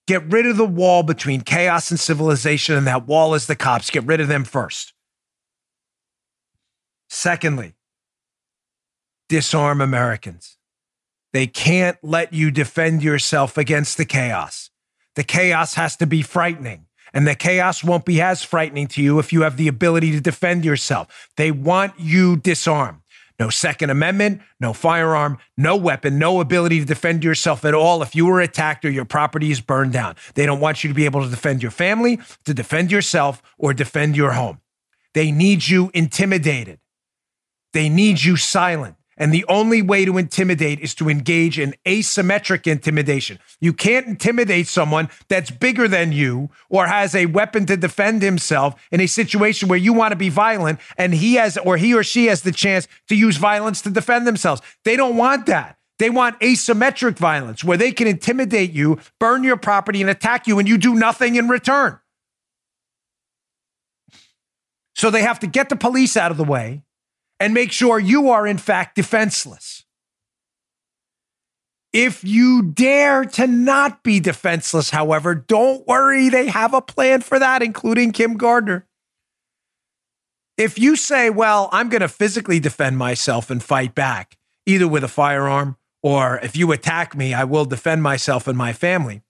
[0.06, 3.90] Get rid of the wall between chaos and civilization, and that wall is the cops.
[3.90, 4.92] Get rid of them first.
[7.08, 7.74] Secondly,
[9.28, 10.58] disarm Americans.
[11.32, 14.70] They can't let you defend yourself against the chaos.
[15.14, 16.86] The chaos has to be frightening.
[17.14, 20.20] And the chaos won't be as frightening to you if you have the ability to
[20.20, 21.30] defend yourself.
[21.36, 23.00] They want you disarmed.
[23.38, 28.14] No Second Amendment, no firearm, no weapon, no ability to defend yourself at all if
[28.14, 30.14] you were attacked or your property is burned down.
[30.34, 33.74] They don't want you to be able to defend your family, to defend yourself, or
[33.74, 34.60] defend your home.
[35.14, 36.78] They need you intimidated.
[37.72, 38.96] They need you silent.
[39.22, 43.38] And the only way to intimidate is to engage in asymmetric intimidation.
[43.60, 48.74] You can't intimidate someone that's bigger than you or has a weapon to defend himself
[48.90, 52.02] in a situation where you want to be violent and he has or he or
[52.02, 54.60] she has the chance to use violence to defend themselves.
[54.84, 55.78] They don't want that.
[56.00, 60.58] They want asymmetric violence where they can intimidate you, burn your property, and attack you,
[60.58, 61.96] and you do nothing in return.
[64.96, 66.82] So they have to get the police out of the way
[67.42, 69.84] and make sure you are, in fact, defenseless.
[71.92, 77.40] If you dare to not be defenseless, however, don't worry, they have a plan for
[77.40, 78.86] that, including Kim Gardner.
[80.56, 85.02] If you say, well, I'm going to physically defend myself and fight back, either with
[85.02, 89.22] a firearm or if you attack me, I will defend myself and my family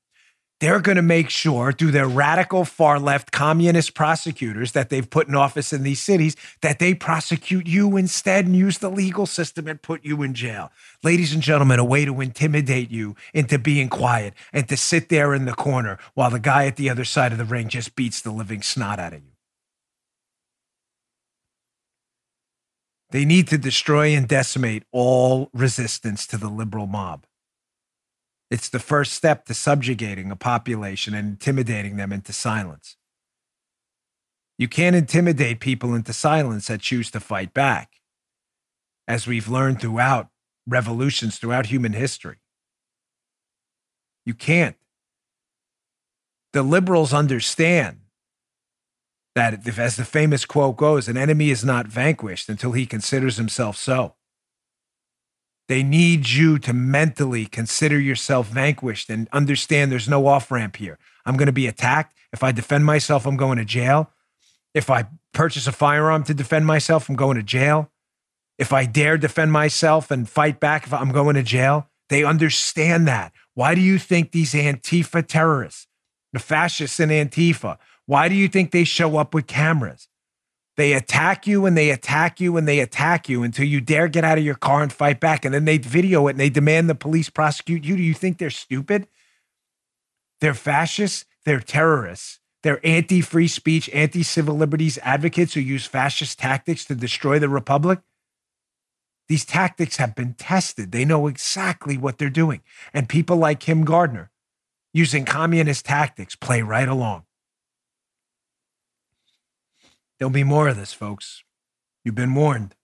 [0.63, 5.27] they're going to make sure through their radical far left communist prosecutors that they've put
[5.27, 9.67] in office in these cities that they prosecute you instead and use the legal system
[9.67, 10.71] and put you in jail.
[11.03, 15.35] Ladies and gentlemen, a way to intimidate you into being quiet and to sit there
[15.35, 18.21] in the corner while the guy at the other side of the ring just beats
[18.21, 19.33] the living snot out of you.
[23.11, 27.27] They need to destroy and decimate all resistance to the liberal mob.
[28.53, 32.97] It's the first step to subjugating a population and intimidating them into silence.
[34.59, 38.03] You can't intimidate people into silence that choose to fight back,
[39.09, 40.29] as we've learned throughout
[40.67, 42.41] revolutions throughout human history.
[44.27, 44.77] You can't.
[46.53, 48.01] The liberals understand
[49.35, 53.79] that, as the famous quote goes, an enemy is not vanquished until he considers himself
[53.79, 54.17] so.
[55.69, 60.99] They need you to mentally consider yourself vanquished and understand there's no off ramp here.
[61.25, 62.17] I'm going to be attacked.
[62.33, 64.11] If I defend myself, I'm going to jail.
[64.75, 67.91] If I purchase a firearm to defend myself, I'm going to jail.
[68.59, 73.07] If I dare defend myself and fight back, if I'm going to jail, they understand
[73.09, 73.33] that.
[73.55, 75.87] Why do you think these Antifa terrorists,
[76.33, 80.09] the fascists in Antifa, why do you think they show up with cameras?
[80.77, 84.25] They attack you and they attack you and they attack you until you dare get
[84.25, 85.45] out of your car and fight back.
[85.45, 87.97] And then they video it and they demand the police prosecute you.
[87.97, 89.07] Do you think they're stupid?
[90.41, 92.41] They're fascists, they're terrorists.
[92.63, 97.49] They're anti free speech, anti civil liberties advocates who use fascist tactics to destroy the
[97.49, 98.01] republic.
[99.29, 100.93] These tactics have been tested.
[100.93, 102.61] They know exactly what they're doing.
[102.93, 104.31] And people like Kim Gardner,
[104.93, 107.25] using communist tactics, play right along.
[110.23, 111.43] There'll be more of this, folks.
[112.05, 112.77] You've been warned.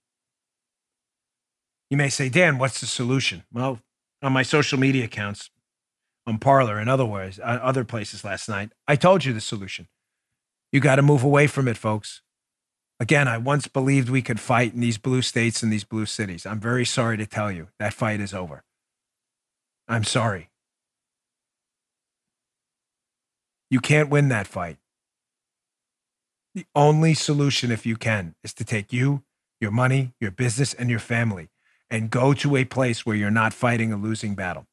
[1.89, 3.45] You may say, Dan, what's the solution?
[3.49, 3.79] Well,
[4.21, 5.49] on my social media accounts,
[6.27, 9.87] on Parler and otherwise, uh, other places last night, I told you the solution.
[10.73, 12.21] You got to move away from it, folks.
[12.99, 16.45] Again, I once believed we could fight in these blue states and these blue cities.
[16.45, 18.65] I'm very sorry to tell you that fight is over.
[19.87, 20.49] I'm sorry.
[23.69, 24.75] You can't win that fight.
[26.59, 29.23] The only solution, if you can, is to take you,
[29.61, 31.47] your money, your business, and your family
[31.89, 34.67] and go to a place where you're not fighting a losing battle.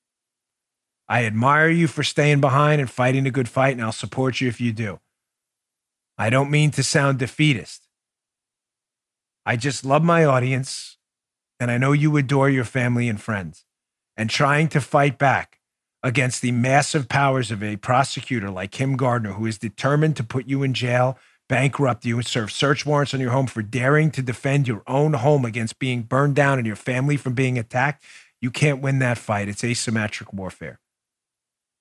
[1.08, 4.48] I admire you for staying behind and fighting a good fight, and I'll support you
[4.48, 4.98] if you do.
[6.18, 7.86] I don't mean to sound defeatist.
[9.44, 10.98] I just love my audience,
[11.60, 13.64] and I know you adore your family and friends.
[14.16, 15.60] And trying to fight back
[16.02, 20.48] against the massive powers of a prosecutor like Kim Gardner, who is determined to put
[20.48, 21.16] you in jail,
[21.48, 25.12] bankrupt you, and serve search warrants on your home for daring to defend your own
[25.12, 28.02] home against being burned down and your family from being attacked,
[28.40, 29.48] you can't win that fight.
[29.48, 30.80] It's asymmetric warfare.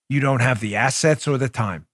[0.09, 1.87] You don't have the assets or the time.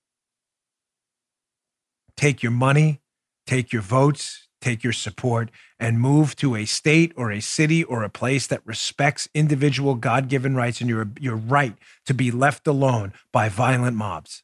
[2.18, 3.02] Take your money,
[3.48, 5.50] take your votes, take your support,
[5.80, 10.28] and move to a state or a city or a place that respects individual God
[10.28, 14.44] given rights and your, your right to be left alone by violent mobs.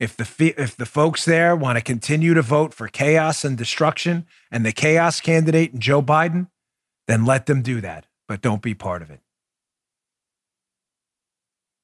[0.00, 4.26] If the, if the folks there want to continue to vote for chaos and destruction
[4.50, 6.48] and the chaos candidate and Joe Biden,
[7.06, 9.20] then let them do that, but don't be part of it.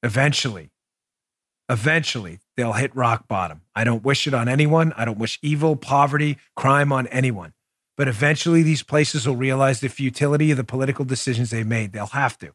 [0.03, 0.71] Eventually,
[1.69, 3.61] eventually they'll hit rock bottom.
[3.75, 4.95] I don't wish it on anyone.
[4.97, 7.53] I don't wish evil, poverty, crime on anyone.
[7.99, 11.93] But eventually these places will realize the futility of the political decisions they've made.
[11.93, 12.53] They'll have to.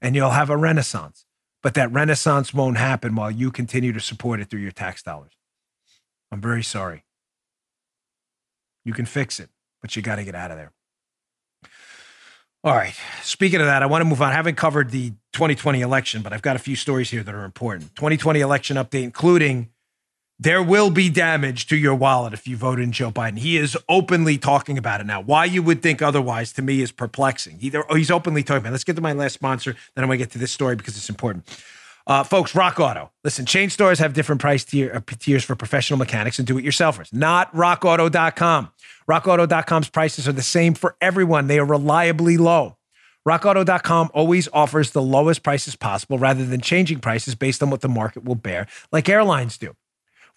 [0.00, 1.26] And you'll have a renaissance.
[1.62, 5.32] But that renaissance won't happen while you continue to support it through your tax dollars.
[6.30, 7.04] I'm very sorry.
[8.84, 9.48] You can fix it,
[9.80, 10.72] but you got to get out of there.
[12.64, 12.94] All right.
[13.22, 14.30] Speaking of that, I want to move on.
[14.30, 17.44] I haven't covered the 2020 election, but I've got a few stories here that are
[17.44, 17.94] important.
[17.96, 19.70] 2020 election update, including
[20.42, 23.38] there will be damage to your wallet if you vote in Joe Biden.
[23.38, 25.20] He is openly talking about it now.
[25.20, 27.58] Why you would think otherwise to me is perplexing.
[27.60, 28.70] Either he's openly talking about.
[28.70, 28.72] It.
[28.72, 30.96] Let's get to my last sponsor, then I'm going to get to this story because
[30.96, 31.48] it's important.
[32.08, 33.12] Uh, folks, Rock Auto.
[33.22, 37.12] Listen, chain stores have different price tier, uh, tiers for professional mechanics and do-it-yourselfers.
[37.12, 38.70] Not RockAuto.com.
[39.08, 41.46] RockAuto.com's prices are the same for everyone.
[41.46, 42.78] They are reliably low.
[43.28, 47.88] RockAuto.com always offers the lowest prices possible rather than changing prices based on what the
[47.88, 49.76] market will bear, like airlines do.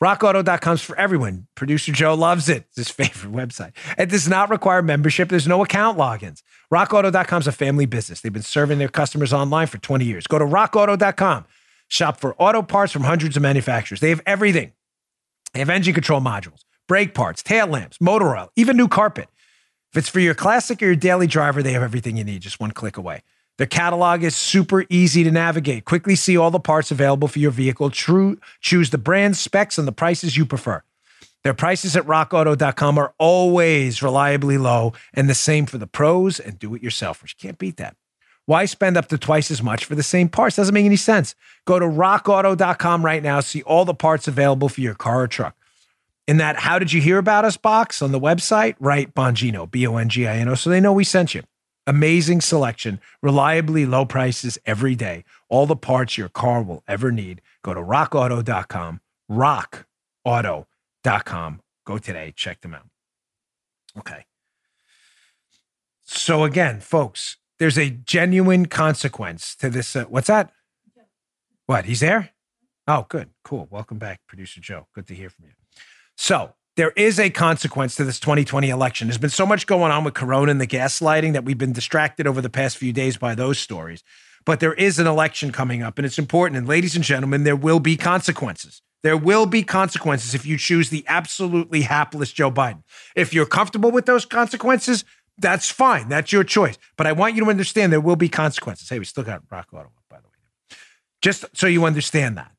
[0.06, 1.48] RockAuto.com's for everyone.
[1.56, 2.66] Producer Joe loves it.
[2.68, 3.72] It's his favorite website.
[3.98, 5.30] It does not require membership.
[5.30, 6.44] There's no account logins.
[6.72, 8.22] RockAuto.com's a family business.
[8.22, 10.28] They've been serving their customers online for 20 years.
[10.28, 11.46] Go to RockAuto.com.
[11.88, 14.00] Shop for auto parts from hundreds of manufacturers.
[14.00, 14.74] They have everything.
[15.54, 19.28] They have engine control modules, brake parts, tail lamps, motor oil, even new carpet.
[19.92, 22.60] If it's for your classic or your daily driver, they have everything you need just
[22.60, 23.24] one click away.
[23.58, 25.86] Their catalog is super easy to navigate.
[25.86, 27.90] Quickly see all the parts available for your vehicle.
[27.90, 30.84] True, choose the brand, specs, and the prices you prefer.
[31.44, 36.60] Their prices at rockauto.com are always reliably low, and the same for the pros and
[36.60, 37.30] do it yourselfers.
[37.30, 37.96] You can't beat that.
[38.46, 40.56] Why spend up to twice as much for the same parts?
[40.56, 41.34] Doesn't make any sense.
[41.66, 45.56] Go to rockauto.com right now, see all the parts available for your car or truck.
[46.28, 49.86] In that How Did You Hear About Us box on the website, write Bongino, B
[49.88, 51.44] O N G I N O, so they know we sent you.
[51.88, 55.24] Amazing selection, reliably low prices every day.
[55.50, 57.42] All the parts your car will ever need.
[57.64, 61.62] Go to rockauto.com, rockauto.com.
[61.86, 62.88] Go today, check them out.
[63.98, 64.26] Okay.
[66.04, 69.96] So, again, folks, there's a genuine consequence to this.
[69.96, 70.52] Uh, what's that?
[71.66, 71.86] What?
[71.86, 72.32] He's there?
[72.88, 73.30] Oh, good.
[73.44, 73.68] Cool.
[73.72, 74.88] Welcome back, producer Joe.
[74.94, 75.52] Good to hear from you.
[76.16, 79.08] So, there is a consequence to this 2020 election.
[79.08, 82.28] There's been so much going on with Corona and the gaslighting that we've been distracted
[82.28, 84.04] over the past few days by those stories.
[84.46, 86.58] But there is an election coming up, and it's important.
[86.58, 88.82] And ladies and gentlemen, there will be consequences.
[89.04, 92.84] There will be consequences if you choose the absolutely hapless Joe Biden.
[93.16, 95.06] If you're comfortable with those consequences,
[95.38, 96.10] that's fine.
[96.10, 96.78] That's your choice.
[96.98, 98.90] But I want you to understand there will be consequences.
[98.90, 100.78] Hey, we still got Rock Auto, by the way.
[101.22, 102.52] Just so you understand that.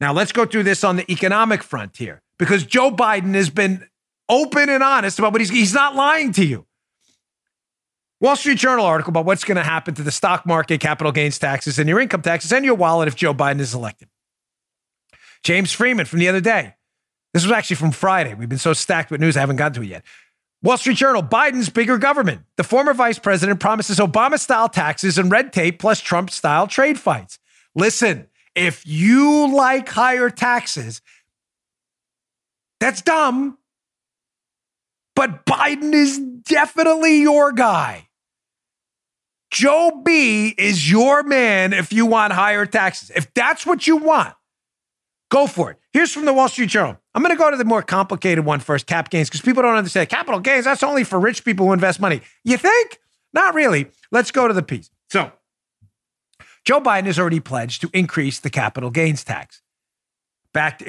[0.00, 3.86] Now, let's go through this on the economic front here because Joe Biden has been
[4.28, 6.66] open and honest about what he's he's not lying to you.
[8.20, 11.38] Wall Street Journal article about what's going to happen to the stock market, capital gains
[11.38, 14.08] taxes, and your income taxes and your wallet if Joe Biden is elected.
[15.44, 16.74] James Freeman from the other day.
[17.32, 18.34] This was actually from Friday.
[18.34, 20.04] We've been so stacked with news, I haven't gotten to it yet.
[20.64, 22.42] Wall Street Journal Biden's bigger government.
[22.56, 26.98] The former vice president promises Obama style taxes and red tape plus Trump style trade
[26.98, 27.38] fights.
[27.76, 28.26] Listen,
[28.56, 31.00] if you like higher taxes,
[32.82, 33.58] that's dumb.
[35.14, 38.08] But Biden is definitely your guy.
[39.52, 43.12] Joe B is your man if you want higher taxes.
[43.14, 44.34] If that's what you want,
[45.30, 45.76] go for it.
[45.92, 46.98] Here's from the Wall Street Journal.
[47.14, 49.76] I'm going to go to the more complicated one first cap gains, because people don't
[49.76, 50.08] understand.
[50.08, 52.20] Capital gains, that's only for rich people who invest money.
[52.42, 52.98] You think?
[53.32, 53.90] Not really.
[54.10, 54.90] Let's go to the piece.
[55.10, 55.30] So,
[56.64, 59.62] Joe Biden has already pledged to increase the capital gains tax
[60.52, 60.82] back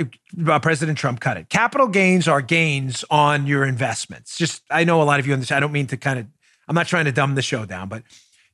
[0.47, 1.49] uh, President Trump cut it.
[1.49, 4.37] Capital gains are gains on your investments.
[4.37, 5.57] Just I know a lot of you understand.
[5.57, 6.27] I don't mean to kind of
[6.67, 8.03] I'm not trying to dumb the show down, but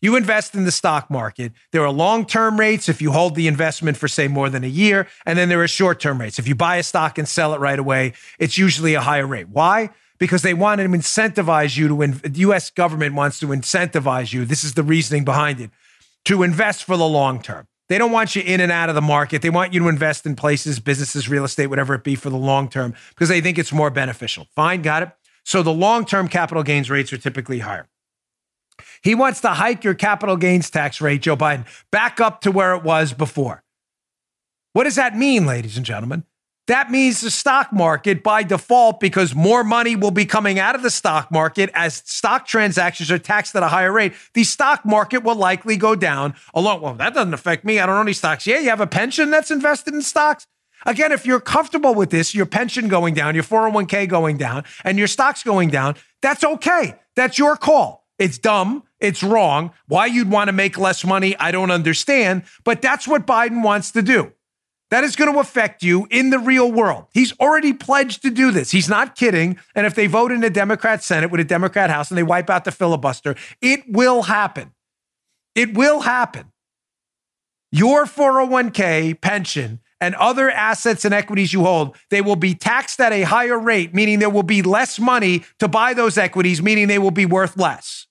[0.02, 1.52] you invest in the stock market.
[1.72, 4.68] There are long term rates if you hold the investment for, say, more than a
[4.68, 5.08] year.
[5.26, 6.40] And then there are short term rates.
[6.40, 9.50] If you buy a stock and sell it right away, it's usually a higher rate.
[9.50, 9.90] Why?
[10.18, 14.46] Because they want to incentivize you to, the US government wants to incentivize you.
[14.46, 15.72] This is the reasoning behind it
[16.26, 17.68] to invest for the long term.
[17.90, 19.42] They don't want you in and out of the market.
[19.42, 22.38] They want you to invest in places, businesses, real estate, whatever it be for the
[22.38, 24.48] long term because they think it's more beneficial.
[24.56, 25.10] Fine, got it.
[25.44, 27.88] So the long term capital gains rates are typically higher.
[29.02, 32.76] He wants to hike your capital gains tax rate, Joe Biden, back up to where
[32.76, 33.64] it was before.
[34.74, 36.24] What does that mean, ladies and gentlemen?
[36.70, 40.84] That means the stock market by default, because more money will be coming out of
[40.84, 45.24] the stock market as stock transactions are taxed at a higher rate, the stock market
[45.24, 46.82] will likely go down along.
[46.82, 47.80] Well, that doesn't affect me.
[47.80, 48.46] I don't own any stocks.
[48.46, 50.46] Yeah, you have a pension that's invested in stocks.
[50.86, 55.00] Again, if you're comfortable with this, your pension going down, your 401k going down, and
[55.00, 56.94] your stocks going down, that's okay.
[57.16, 58.06] That's your call.
[58.20, 58.84] It's dumb.
[59.00, 59.72] It's wrong.
[59.88, 62.44] Why you'd want to make less money, I don't understand.
[62.64, 64.34] But that's what Biden wants to do.
[64.92, 67.06] That is going to affect you in the real world.
[67.14, 68.72] He's already pledged to do this.
[68.72, 69.60] He's not kidding.
[69.76, 72.50] And if they vote in a Democrat Senate with a Democrat House and they wipe
[72.50, 74.74] out the filibuster, it will happen.
[75.54, 76.52] It will happen.
[77.72, 83.12] Your 401k pension and other assets and equities you hold, they will be taxed at
[83.12, 86.98] a higher rate, meaning there will be less money to buy those equities, meaning they
[86.98, 88.08] will be worth less.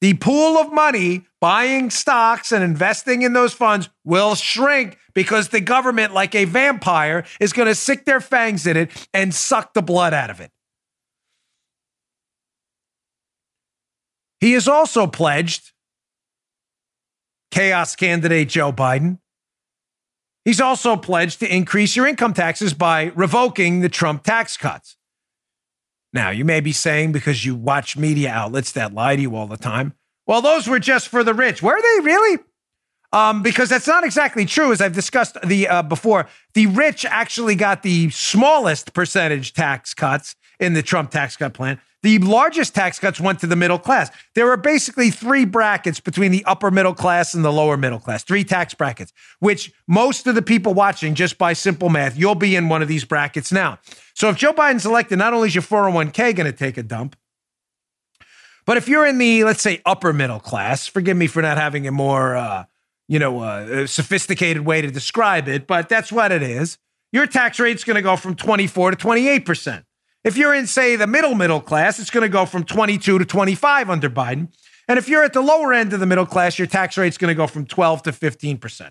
[0.00, 5.60] The pool of money buying stocks and investing in those funds will shrink because the
[5.60, 9.82] government, like a vampire, is going to stick their fangs in it and suck the
[9.82, 10.50] blood out of it.
[14.40, 15.72] He has also pledged,
[17.50, 19.18] chaos candidate Joe Biden,
[20.44, 24.96] he's also pledged to increase your income taxes by revoking the Trump tax cuts.
[26.12, 29.46] Now, you may be saying because you watch media outlets that lie to you all
[29.46, 29.94] the time,
[30.26, 31.62] well, those were just for the rich.
[31.62, 32.38] Were they really?
[33.14, 36.26] Um, because that's not exactly true, as I've discussed the uh, before.
[36.54, 41.80] The rich actually got the smallest percentage tax cuts in the Trump tax cut plan.
[42.02, 44.10] The largest tax cuts went to the middle class.
[44.34, 48.24] There are basically three brackets between the upper middle class and the lower middle class,
[48.24, 52.56] three tax brackets, which most of the people watching, just by simple math, you'll be
[52.56, 53.78] in one of these brackets now.
[54.14, 57.16] So if Joe Biden's elected, not only is your 401k going to take a dump,
[58.66, 61.86] but if you're in the, let's say, upper middle class, forgive me for not having
[61.86, 62.64] a more, uh,
[63.08, 66.78] you know, uh, sophisticated way to describe it, but that's what it is.
[67.12, 69.84] Your tax rate's going to go from 24 to 28 percent.
[70.24, 73.24] If you're in, say, the middle middle class, it's going to go from 22 to
[73.24, 74.48] 25 under Biden.
[74.88, 77.28] And if you're at the lower end of the middle class, your tax rate's going
[77.28, 78.90] to go from 12 to 15%.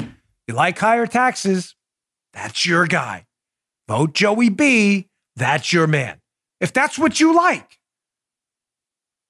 [0.00, 1.74] You like higher taxes?
[2.32, 3.26] That's your guy.
[3.86, 5.08] Vote Joey B.
[5.36, 6.20] That's your man.
[6.60, 7.77] If that's what you like.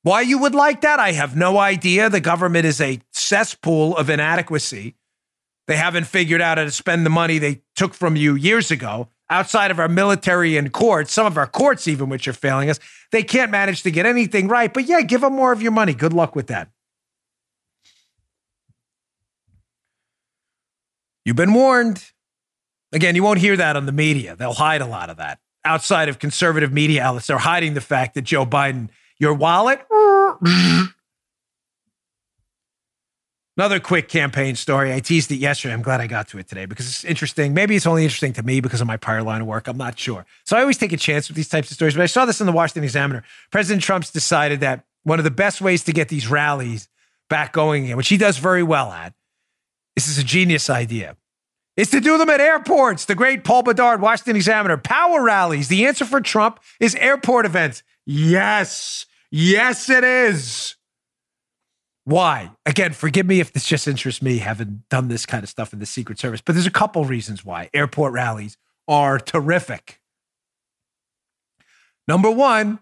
[0.03, 2.09] Why you would like that, I have no idea.
[2.09, 4.95] The government is a cesspool of inadequacy.
[5.67, 9.09] They haven't figured out how to spend the money they took from you years ago
[9.31, 12.79] outside of our military and courts, some of our courts, even which are failing us,
[13.13, 14.73] they can't manage to get anything right.
[14.73, 15.95] But yeah, give them more of your money.
[15.95, 16.71] Good luck with that.
[21.25, 22.05] You've been warned.
[22.93, 24.35] Again, you won't hear that on the media.
[24.35, 25.41] They'll hide a lot of that.
[25.65, 28.89] Outside of conservative media outlets, they're hiding the fact that Joe Biden,
[29.19, 29.85] your wallet,
[33.57, 34.95] Another quick campaign story.
[34.95, 35.75] I teased it yesterday.
[35.75, 37.55] I'm glad I got to it today because it's interesting.
[37.55, 39.67] Maybe it's only interesting to me because of my prior line of work.
[39.67, 40.25] I'm not sure.
[40.45, 41.95] So I always take a chance with these types of stories.
[41.95, 43.25] But I saw this in the Washington Examiner.
[43.51, 46.89] President Trump's decided that one of the best ways to get these rallies
[47.29, 49.13] back going again, which he does very well at,
[49.97, 51.17] this is a genius idea,
[51.77, 53.07] is to do them at airports.
[53.07, 55.67] The great Paul Bedard, Washington Examiner, power rallies.
[55.67, 57.83] The answer for Trump is airport events.
[58.07, 59.05] Yes.
[59.31, 60.77] Yes, it is.
[62.05, 62.53] Why?
[62.65, 65.79] Again, forgive me if this just interests me, having done this kind of stuff in
[65.79, 68.57] the Secret Service, but there's a couple reasons why airport rallies
[68.89, 70.01] are terrific.
[72.07, 72.79] Number one,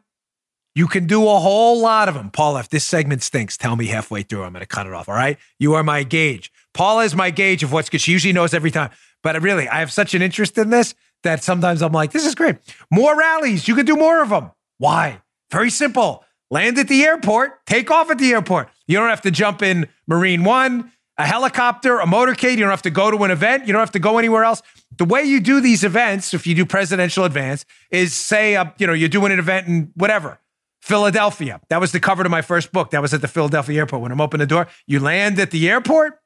[0.77, 2.31] you can do a whole lot of them.
[2.31, 4.45] Paul, if this segment stinks, tell me halfway through.
[4.45, 5.09] I'm going to cut it off.
[5.09, 5.39] All right.
[5.59, 6.53] You are my gauge.
[6.75, 8.03] Paula is my gauge of what's good.
[8.03, 8.91] She usually knows every time.
[9.23, 10.95] But really, I have such an interest in this
[11.25, 12.59] that sometimes I'm like, this is great.
[12.93, 13.67] More rallies.
[13.67, 14.53] You can do more of them.
[14.79, 15.23] Why?
[15.51, 18.69] Very simple land at the airport, take off at the airport.
[18.87, 22.53] You don't have to jump in Marine One, a helicopter, a motorcade.
[22.53, 23.67] You don't have to go to an event.
[23.67, 24.63] You don't have to go anywhere else.
[24.97, 28.87] The way you do these events, if you do presidential advance, is say, uh, you
[28.87, 30.39] know, you're doing an event in whatever,
[30.81, 31.61] Philadelphia.
[31.69, 32.91] That was the cover to my first book.
[32.91, 34.03] That was at the Philadelphia airport.
[34.03, 36.19] When I'm open the door, you land at the airport.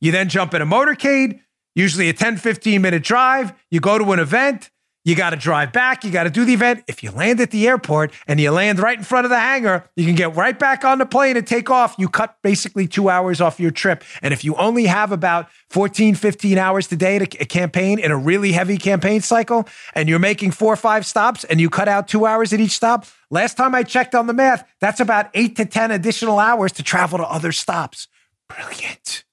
[0.00, 1.40] You then jump in a motorcade,
[1.74, 3.54] usually a 10, 15 minute drive.
[3.70, 4.70] You go to an event.
[5.04, 6.02] You got to drive back.
[6.02, 6.84] You got to do the event.
[6.88, 9.84] If you land at the airport and you land right in front of the hangar,
[9.96, 11.94] you can get right back on the plane and take off.
[11.98, 14.02] You cut basically two hours off your trip.
[14.22, 18.16] And if you only have about 14, 15 hours today to a campaign in a
[18.16, 22.08] really heavy campaign cycle, and you're making four or five stops and you cut out
[22.08, 25.54] two hours at each stop, last time I checked on the math, that's about eight
[25.56, 28.08] to 10 additional hours to travel to other stops.
[28.48, 29.24] Brilliant.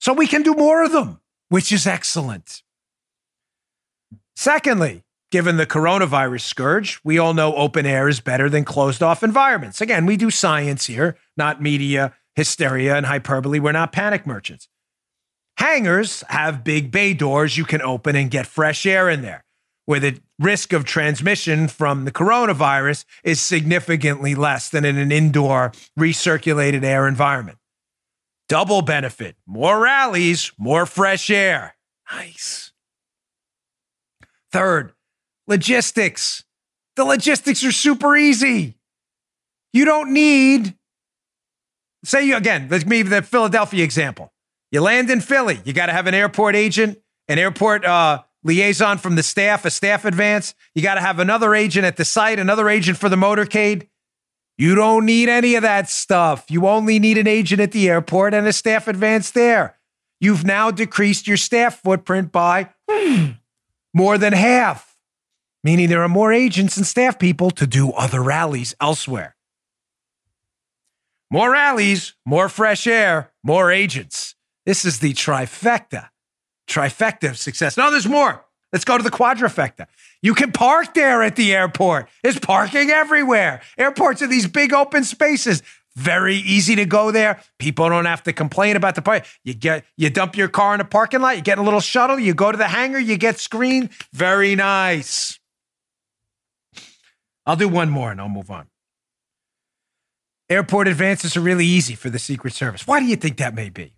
[0.00, 2.62] So we can do more of them, which is excellent.
[4.46, 9.24] Secondly, given the coronavirus scourge, we all know open air is better than closed off
[9.24, 9.80] environments.
[9.80, 13.58] Again, we do science here, not media hysteria and hyperbole.
[13.58, 14.68] We're not panic merchants.
[15.56, 19.44] Hangars have big bay doors you can open and get fresh air in there,
[19.84, 25.72] where the risk of transmission from the coronavirus is significantly less than in an indoor
[25.98, 27.58] recirculated air environment.
[28.48, 31.74] Double benefit more rallies, more fresh air.
[32.12, 32.65] Nice.
[34.52, 34.92] Third,
[35.46, 36.44] logistics.
[36.96, 38.78] The logistics are super easy.
[39.72, 40.74] You don't need,
[42.04, 44.32] say you again, let's me the Philadelphia example.
[44.70, 48.98] You land in Philly, you got to have an airport agent, an airport uh, liaison
[48.98, 50.54] from the staff, a staff advance.
[50.74, 53.88] You got to have another agent at the site, another agent for the motorcade.
[54.58, 56.46] You don't need any of that stuff.
[56.48, 59.78] You only need an agent at the airport and a staff advance there.
[60.20, 62.70] You've now decreased your staff footprint by
[63.96, 64.94] more than half,
[65.64, 69.34] meaning there are more agents and staff people to do other rallies elsewhere.
[71.30, 74.34] More rallies, more fresh air, more agents.
[74.66, 76.10] This is the trifecta.
[76.68, 77.78] Trifecta of success.
[77.78, 78.44] No, there's more.
[78.70, 79.86] Let's go to the quadrifecta.
[80.20, 82.10] You can park there at the airport.
[82.22, 83.62] There's parking everywhere.
[83.78, 85.62] Airports are these big open spaces.
[85.96, 87.40] Very easy to go there.
[87.58, 89.24] People don't have to complain about the park.
[89.44, 92.18] You get you dump your car in a parking lot, you get a little shuttle,
[92.18, 93.88] you go to the hangar, you get screened.
[94.12, 95.40] Very nice.
[97.46, 98.66] I'll do one more and I'll move on.
[100.50, 102.86] Airport advances are really easy for the Secret Service.
[102.86, 103.96] Why do you think that may be?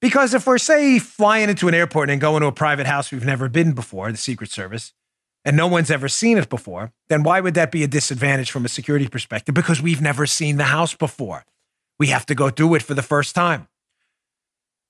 [0.00, 3.24] Because if we're, say, flying into an airport and going to a private house we've
[3.24, 4.92] never been before, the Secret Service,
[5.44, 8.64] and no one's ever seen it before, then why would that be a disadvantage from
[8.64, 9.54] a security perspective?
[9.54, 11.44] Because we've never seen the house before.
[11.98, 13.68] We have to go do it for the first time.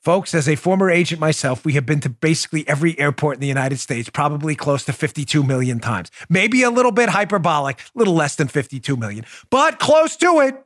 [0.04, 3.46] Folks, as a former agent myself, we have been to basically every airport in the
[3.46, 6.10] United States, probably close to 52 million times.
[6.28, 10.62] Maybe a little bit hyperbolic, a little less than 52 million, but close to it.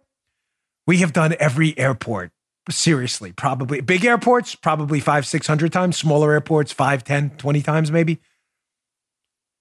[0.88, 2.32] We have done every airport.
[2.68, 8.18] Seriously, probably big airports, probably five, 600 times, smaller airports, five, 10, 20 times maybe.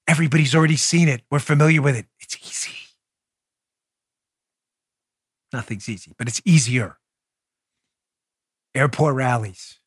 [0.08, 1.22] Everybody's already seen it.
[1.30, 2.06] We're familiar with it.
[2.20, 2.76] It's easy.
[5.54, 6.98] Nothing's easy, but it's easier.
[8.76, 9.80] Airport rallies.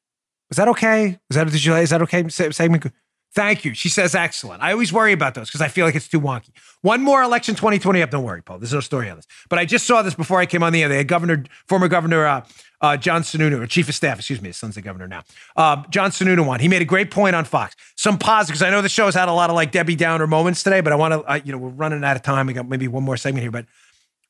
[0.48, 1.18] Was that okay?
[1.28, 2.28] Was that did you is that okay?
[2.28, 2.92] Segment.
[3.32, 3.74] Thank you.
[3.74, 4.60] She says excellent.
[4.60, 6.50] I always worry about those because I feel like it's too wonky.
[6.82, 8.10] One more election 2020 up.
[8.10, 8.58] Don't worry, Paul.
[8.58, 9.26] There's no story on this.
[9.48, 10.88] But I just saw this before I came on the air.
[10.88, 12.44] They had Governor, former Governor uh,
[12.80, 15.22] uh, John Sununu, or Chief of Staff, excuse me, his son's the governor now.
[15.56, 16.60] Uh, John Sununu won.
[16.60, 17.76] He made a great point on Fox.
[17.96, 20.62] Some positive, because I know the show's had a lot of like Debbie Downer moments
[20.62, 22.46] today, but I want to, you know, we're running out of time.
[22.46, 23.66] We got maybe one more segment here, but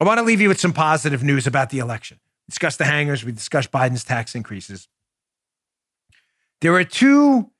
[0.01, 2.18] I want to leave you with some positive news about the election.
[2.48, 3.24] We discussed the hangars.
[3.24, 4.88] We discussed Biden's tax increases.
[6.61, 7.51] There are two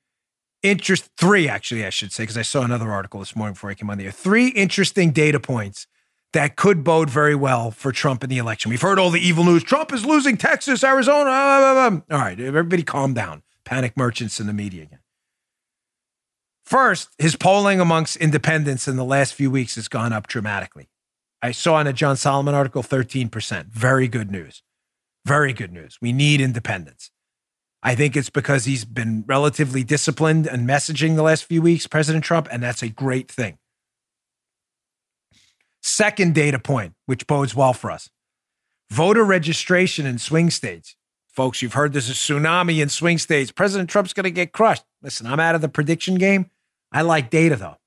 [0.61, 3.75] interest, three actually, I should say, because I saw another article this morning before I
[3.75, 4.11] came on the air.
[4.11, 5.87] Three interesting data points
[6.33, 8.69] that could bode very well for Trump in the election.
[8.69, 9.63] We've heard all the evil news.
[9.63, 11.29] Trump is losing Texas, Arizona.
[12.09, 13.43] All right, everybody calm down.
[13.65, 14.99] Panic merchants in the media again.
[16.65, 20.89] First, his polling amongst independents in the last few weeks has gone up dramatically.
[21.41, 23.65] I saw in a John Solomon article 13%.
[23.67, 24.63] Very good news.
[25.25, 25.97] Very good news.
[26.01, 27.11] We need independents.
[27.83, 32.23] I think it's because he's been relatively disciplined and messaging the last few weeks, President
[32.23, 33.57] Trump, and that's a great thing.
[35.81, 38.09] Second data point, which bodes well for us
[38.91, 40.95] voter registration in swing states.
[41.29, 43.49] Folks, you've heard there's a tsunami in swing states.
[43.49, 44.83] President Trump's going to get crushed.
[45.01, 46.51] Listen, I'm out of the prediction game.
[46.91, 47.77] I like data, though.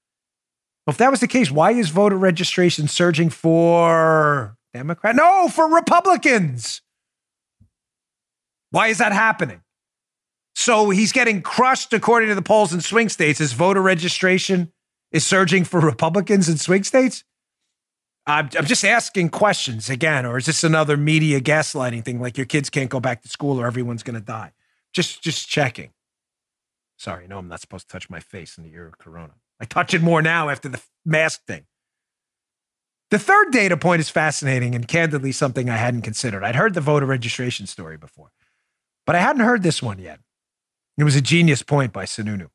[0.86, 5.14] If that was the case, why is voter registration surging for Democrat?
[5.14, 6.80] No, for Republicans.
[8.70, 9.60] Why is that happening?
[10.54, 14.72] So he's getting crushed according to the polls in swing states as voter registration
[15.12, 17.24] is surging for Republicans in swing states?
[18.26, 22.20] I'm, I'm just asking questions again, or is this another media gaslighting thing?
[22.20, 24.52] Like your kids can't go back to school or everyone's going to die.
[24.92, 25.90] Just, just checking.
[26.96, 29.34] Sorry, no, I'm not supposed to touch my face in the year of Corona.
[29.60, 31.66] I touch it more now after the mask thing.
[33.10, 36.42] The third data point is fascinating and candidly something I hadn't considered.
[36.42, 38.32] I'd heard the voter registration story before,
[39.06, 40.20] but I hadn't heard this one yet.
[40.96, 42.48] It was a genius point by Sununu.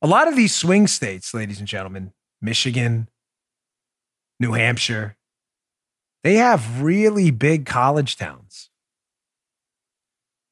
[0.00, 3.08] A lot of these swing states, ladies and gentlemen, Michigan,
[4.40, 5.16] New Hampshire,
[6.22, 8.70] they have really big college towns.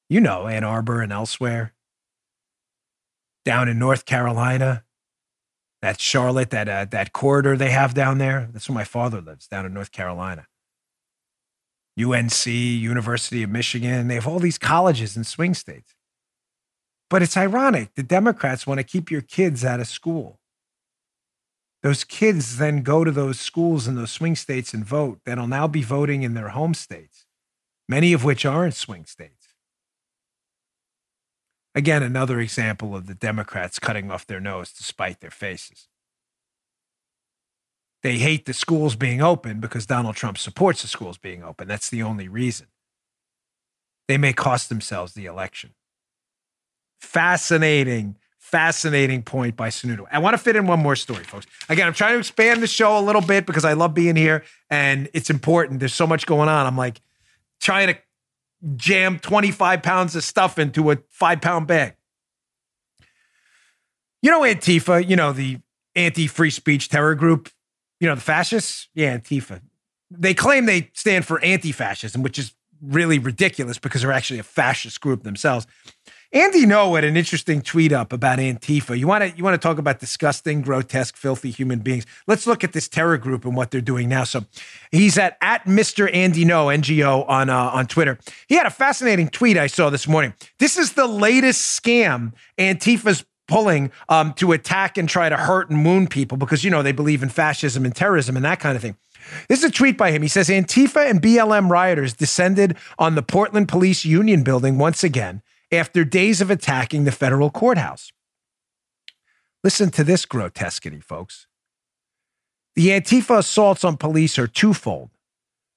[0.08, 1.72] You know, Ann Arbor and elsewhere.
[3.44, 4.84] Down in North Carolina,
[5.80, 8.48] that Charlotte, that uh, that corridor they have down there.
[8.52, 10.46] That's where my father lives, down in North Carolina.
[12.00, 15.94] UNC, University of Michigan, they have all these colleges in swing states.
[17.10, 17.94] But it's ironic.
[17.94, 20.38] The Democrats want to keep your kids out of school.
[21.82, 25.66] Those kids then go to those schools in those swing states and vote that'll now
[25.66, 27.26] be voting in their home states,
[27.88, 29.48] many of which aren't swing states.
[31.74, 35.88] Again, another example of the Democrats cutting off their nose to spite their faces.
[38.02, 41.68] They hate the schools being open because Donald Trump supports the schools being open.
[41.68, 42.66] That's the only reason.
[44.08, 45.70] They may cost themselves the election.
[47.00, 48.16] Fascinating,
[48.52, 50.04] fascinating point by Sununu.
[50.12, 51.46] I want to fit in one more story, folks.
[51.70, 54.44] Again, I'm trying to expand the show a little bit because I love being here
[54.70, 55.80] and it's important.
[55.80, 56.66] There's so much going on.
[56.66, 57.00] I'm like
[57.60, 57.98] trying to
[58.76, 61.94] jam 25 pounds of stuff into a five pound bag.
[64.20, 65.58] You know, Antifa, you know, the
[65.96, 67.48] anti free speech terror group,
[68.00, 68.88] you know, the fascists?
[68.94, 69.62] Yeah, Antifa.
[70.10, 74.44] They claim they stand for anti fascism, which is really ridiculous because they're actually a
[74.44, 75.66] fascist group themselves.
[76.34, 78.98] Andy Ngo had an interesting tweet up about Antifa.
[78.98, 82.06] You want to you want to talk about disgusting, grotesque, filthy human beings?
[82.26, 84.24] Let's look at this terror group and what they're doing now.
[84.24, 84.46] So,
[84.90, 86.08] he's at at Mr.
[86.14, 88.18] Andy Ngo NGO on uh, on Twitter.
[88.46, 90.32] He had a fascinating tweet I saw this morning.
[90.58, 95.84] This is the latest scam Antifa's pulling um, to attack and try to hurt and
[95.84, 98.80] wound people because you know they believe in fascism and terrorism and that kind of
[98.80, 98.96] thing.
[99.50, 100.22] This is a tweet by him.
[100.22, 105.42] He says Antifa and BLM rioters descended on the Portland Police Union building once again
[105.72, 108.12] after days of attacking the federal courthouse.
[109.64, 111.46] Listen to this grotesquity, folks.
[112.74, 115.10] The Antifa assaults on police are twofold.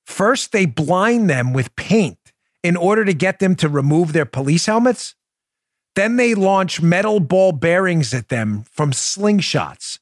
[0.06, 2.34] First, they blind them with paint
[2.64, 5.16] in order to get them to remove their police helmets.
[5.96, 10.00] Then they launch metal ball bearings at them from slingshots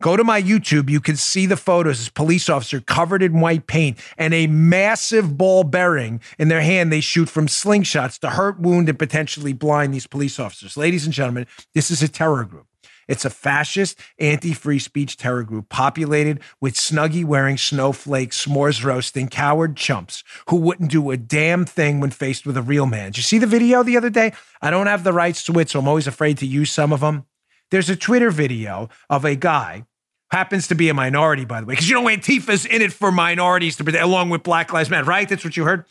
[0.00, 0.88] Go to my YouTube.
[0.88, 1.98] You can see the photos.
[1.98, 6.90] This police officer covered in white paint and a massive ball bearing in their hand.
[6.90, 10.78] They shoot from slingshots to hurt, wound, and potentially blind these police officers.
[10.78, 12.66] Ladies and gentlemen, this is a terror group.
[13.08, 19.28] It's a fascist, anti free speech terror group populated with snuggie wearing, snowflake, s'mores roasting,
[19.28, 23.06] coward chumps who wouldn't do a damn thing when faced with a real man.
[23.06, 24.32] Did you see the video the other day?
[24.62, 27.00] I don't have the rights to it, so I'm always afraid to use some of
[27.00, 27.26] them.
[27.70, 29.84] There's a Twitter video of a guy
[30.30, 33.10] happens to be a minority, by the way, because you know Antifa's in it for
[33.10, 35.28] minorities to protect, along with Black Lives Matter, right?
[35.28, 35.84] That's what you heard.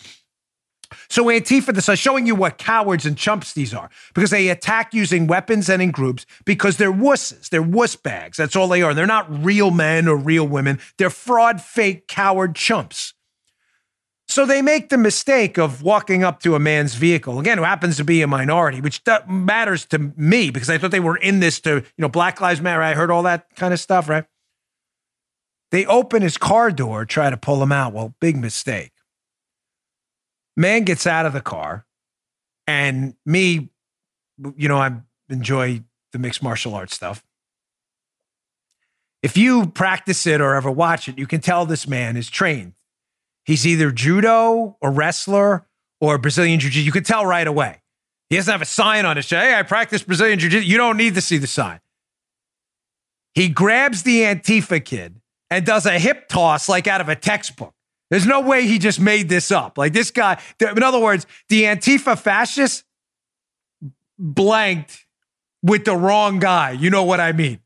[1.08, 4.94] So Antifa, this is showing you what cowards and chumps these are, because they attack
[4.94, 8.38] using weapons and in groups because they're wusses, they're wuss bags.
[8.38, 8.94] That's all they are.
[8.94, 10.80] They're not real men or real women.
[10.98, 13.14] They're fraud, fake, coward chumps.
[14.30, 17.98] So they make the mistake of walking up to a man's vehicle, again, who happens
[17.98, 21.60] to be a minority, which matters to me because I thought they were in this
[21.62, 22.84] to, you know, Black Lives Matter.
[22.84, 24.26] I heard all that kind of stuff, right?
[25.72, 27.92] They open his car door, try to pull him out.
[27.92, 28.92] Well, big mistake.
[30.56, 31.88] Man gets out of the car,
[32.68, 33.72] and me,
[34.56, 34.92] you know, I
[35.30, 37.24] enjoy the mixed martial arts stuff.
[39.24, 42.74] If you practice it or ever watch it, you can tell this man is trained
[43.50, 45.66] He's either judo or wrestler
[46.00, 46.86] or Brazilian jiu jitsu.
[46.86, 47.82] You could tell right away.
[48.30, 49.44] He doesn't have a sign on his chest.
[49.44, 50.70] Hey, I practice Brazilian jiu jitsu.
[50.70, 51.80] You don't need to see the sign.
[53.34, 55.20] He grabs the Antifa kid
[55.50, 57.74] and does a hip toss like out of a textbook.
[58.12, 59.80] There's no way he just made this up.
[59.80, 62.84] Like this guy, in other words, the Antifa fascist
[64.20, 65.08] blanked
[65.64, 66.70] with the wrong guy.
[66.74, 67.62] You know what I mean?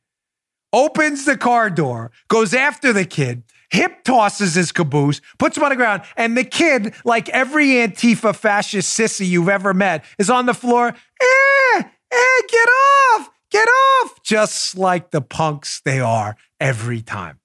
[0.72, 3.44] Opens the car door, goes after the kid,
[3.74, 8.36] hip tosses his caboose, puts him on the ground, and the kid, like every Antifa
[8.36, 10.88] fascist sissy you've ever met, is on the floor.
[10.88, 17.40] Eh, eh, get off, get off, just like the punks they are every time.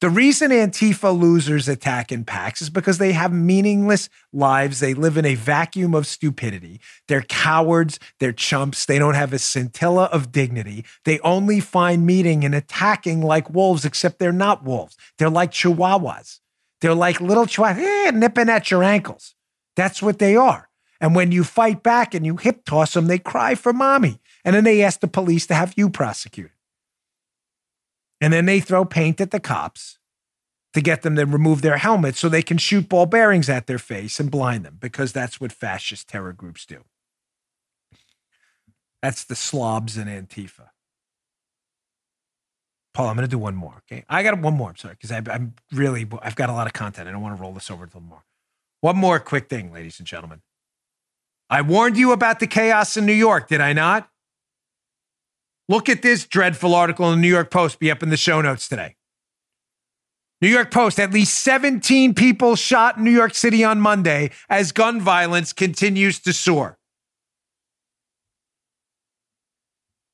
[0.00, 4.80] The reason Antifa losers attack in packs is because they have meaningless lives.
[4.80, 6.80] They live in a vacuum of stupidity.
[7.08, 7.98] They're cowards.
[8.20, 8.86] They're chumps.
[8.86, 10.84] They don't have a scintilla of dignity.
[11.04, 14.96] They only find meaning in attacking like wolves, except they're not wolves.
[15.18, 16.40] They're like chihuahuas.
[16.80, 19.34] They're like little chihuahuas eh, nipping at your ankles.
[19.76, 20.68] That's what they are.
[21.00, 24.20] And when you fight back and you hip toss them, they cry for mommy.
[24.44, 26.53] And then they ask the police to have you prosecuted.
[28.20, 29.98] And then they throw paint at the cops
[30.72, 33.78] to get them to remove their helmets so they can shoot ball bearings at their
[33.78, 36.84] face and blind them because that's what fascist terror groups do.
[39.02, 40.70] That's the slobs in Antifa.
[42.94, 43.82] Paul, I'm going to do one more.
[43.90, 44.70] Okay, I got one more.
[44.70, 47.08] I'm sorry because I'm really I've got a lot of content.
[47.08, 48.24] I don't want to roll this over to more.
[48.80, 50.42] One more quick thing, ladies and gentlemen.
[51.50, 54.08] I warned you about the chaos in New York, did I not?
[55.68, 57.78] Look at this dreadful article in the New York Post.
[57.78, 58.96] Be up in the show notes today.
[60.40, 64.72] New York Post, at least 17 people shot in New York City on Monday as
[64.72, 66.76] gun violence continues to soar.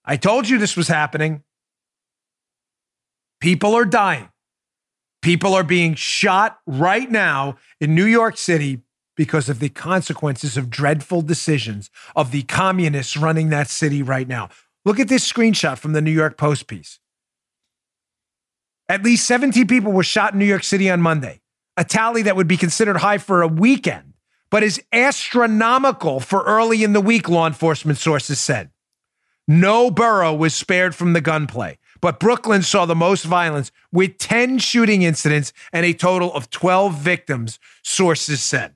[0.04, 1.42] I told you this was happening.
[3.40, 4.28] People are dying.
[5.22, 8.82] People are being shot right now in New York City
[9.16, 14.48] because of the consequences of dreadful decisions of the communists running that city right now.
[14.84, 16.98] Look at this screenshot from the New York Post piece.
[18.88, 21.40] At least 17 people were shot in New York City on Monday,
[21.76, 24.14] a tally that would be considered high for a weekend,
[24.50, 28.70] but is astronomical for early in the week, law enforcement sources said.
[29.46, 34.58] No borough was spared from the gunplay, but Brooklyn saw the most violence with 10
[34.58, 38.74] shooting incidents and a total of 12 victims, sources said.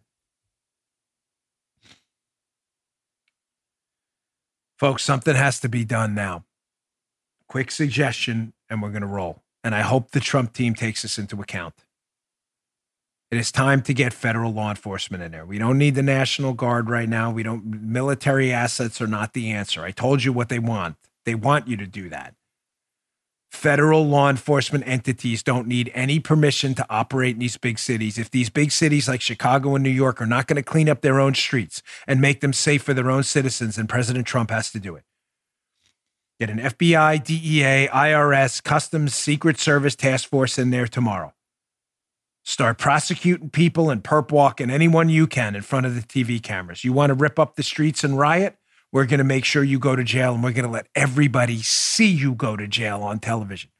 [4.79, 6.45] Folks, something has to be done now.
[7.49, 11.18] Quick suggestion, and we're going to roll and I hope the Trump team takes this
[11.18, 11.75] into account.
[13.31, 15.47] It is time to get federal law enforcement in there.
[15.47, 17.33] We don't need the National Guard right now.
[17.33, 19.83] We don't military assets are not the answer.
[19.83, 20.97] I told you what they want.
[21.25, 22.35] They want you to do that.
[23.55, 28.19] Federal law enforcement entities don't need any permission to operate in these big cities.
[28.19, 31.01] If these big cities like Chicago and New York are not going to clean up
[31.01, 34.71] their own streets and make them safe for their own citizens, then President Trump has
[34.73, 35.05] to do it.
[36.41, 41.33] Get an FBI, DEA, IRS, Customs, Secret Service task force in there tomorrow.
[42.43, 46.85] Start prosecuting people and perp walking anyone you can in front of the TV cameras.
[46.85, 48.59] You want to rip up the streets and riot?
[48.95, 51.61] We're going to make sure you go to jail and we're going to let everybody
[51.63, 53.71] see you go to jail on television.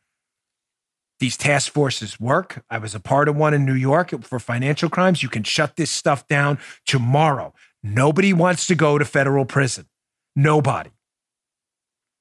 [1.21, 2.65] These task forces work.
[2.69, 5.23] I was a part of one in New York for financial crimes.
[5.23, 7.55] You can shut this stuff down tomorrow.
[7.81, 9.87] Nobody wants to go to federal prison.
[10.35, 10.91] Nobody.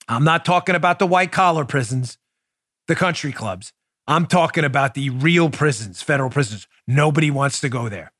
[0.07, 2.19] I'm not talking about the white collar prisons,
[2.87, 3.73] the country clubs.
[4.05, 6.67] I'm talking about the real prisons, federal prisons.
[6.87, 8.11] Nobody wants to go there.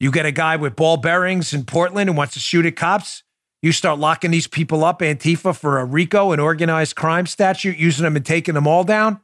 [0.00, 3.22] You get a guy with ball bearings in Portland who wants to shoot at cops.
[3.62, 8.04] You start locking these people up, Antifa, for a RICO, an organized crime statute, using
[8.04, 9.20] them and taking them all down.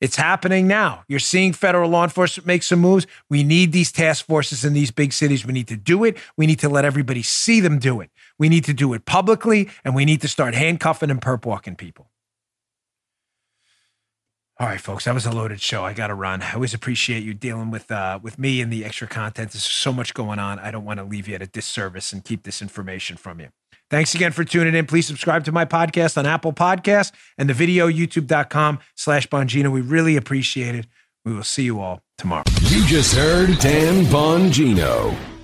[0.00, 1.04] It's happening now.
[1.08, 3.06] You're seeing federal law enforcement make some moves.
[3.30, 5.46] We need these task forces in these big cities.
[5.46, 6.18] We need to do it.
[6.36, 8.10] We need to let everybody see them do it.
[8.38, 11.76] We need to do it publicly, and we need to start handcuffing and perp walking
[11.76, 12.10] people.
[14.58, 15.84] All right, folks, that was a loaded show.
[15.84, 16.40] I got to run.
[16.40, 19.52] I always appreciate you dealing with uh, with me and the extra content.
[19.52, 20.58] There's so much going on.
[20.58, 23.48] I don't want to leave you at a disservice and keep this information from you.
[23.90, 24.86] Thanks again for tuning in.
[24.86, 29.70] Please subscribe to my podcast on Apple Podcasts and the video, youtube.com slash Bongino.
[29.70, 30.86] We really appreciate it.
[31.26, 32.44] We will see you all tomorrow.
[32.62, 35.35] You just heard Dan Bongino.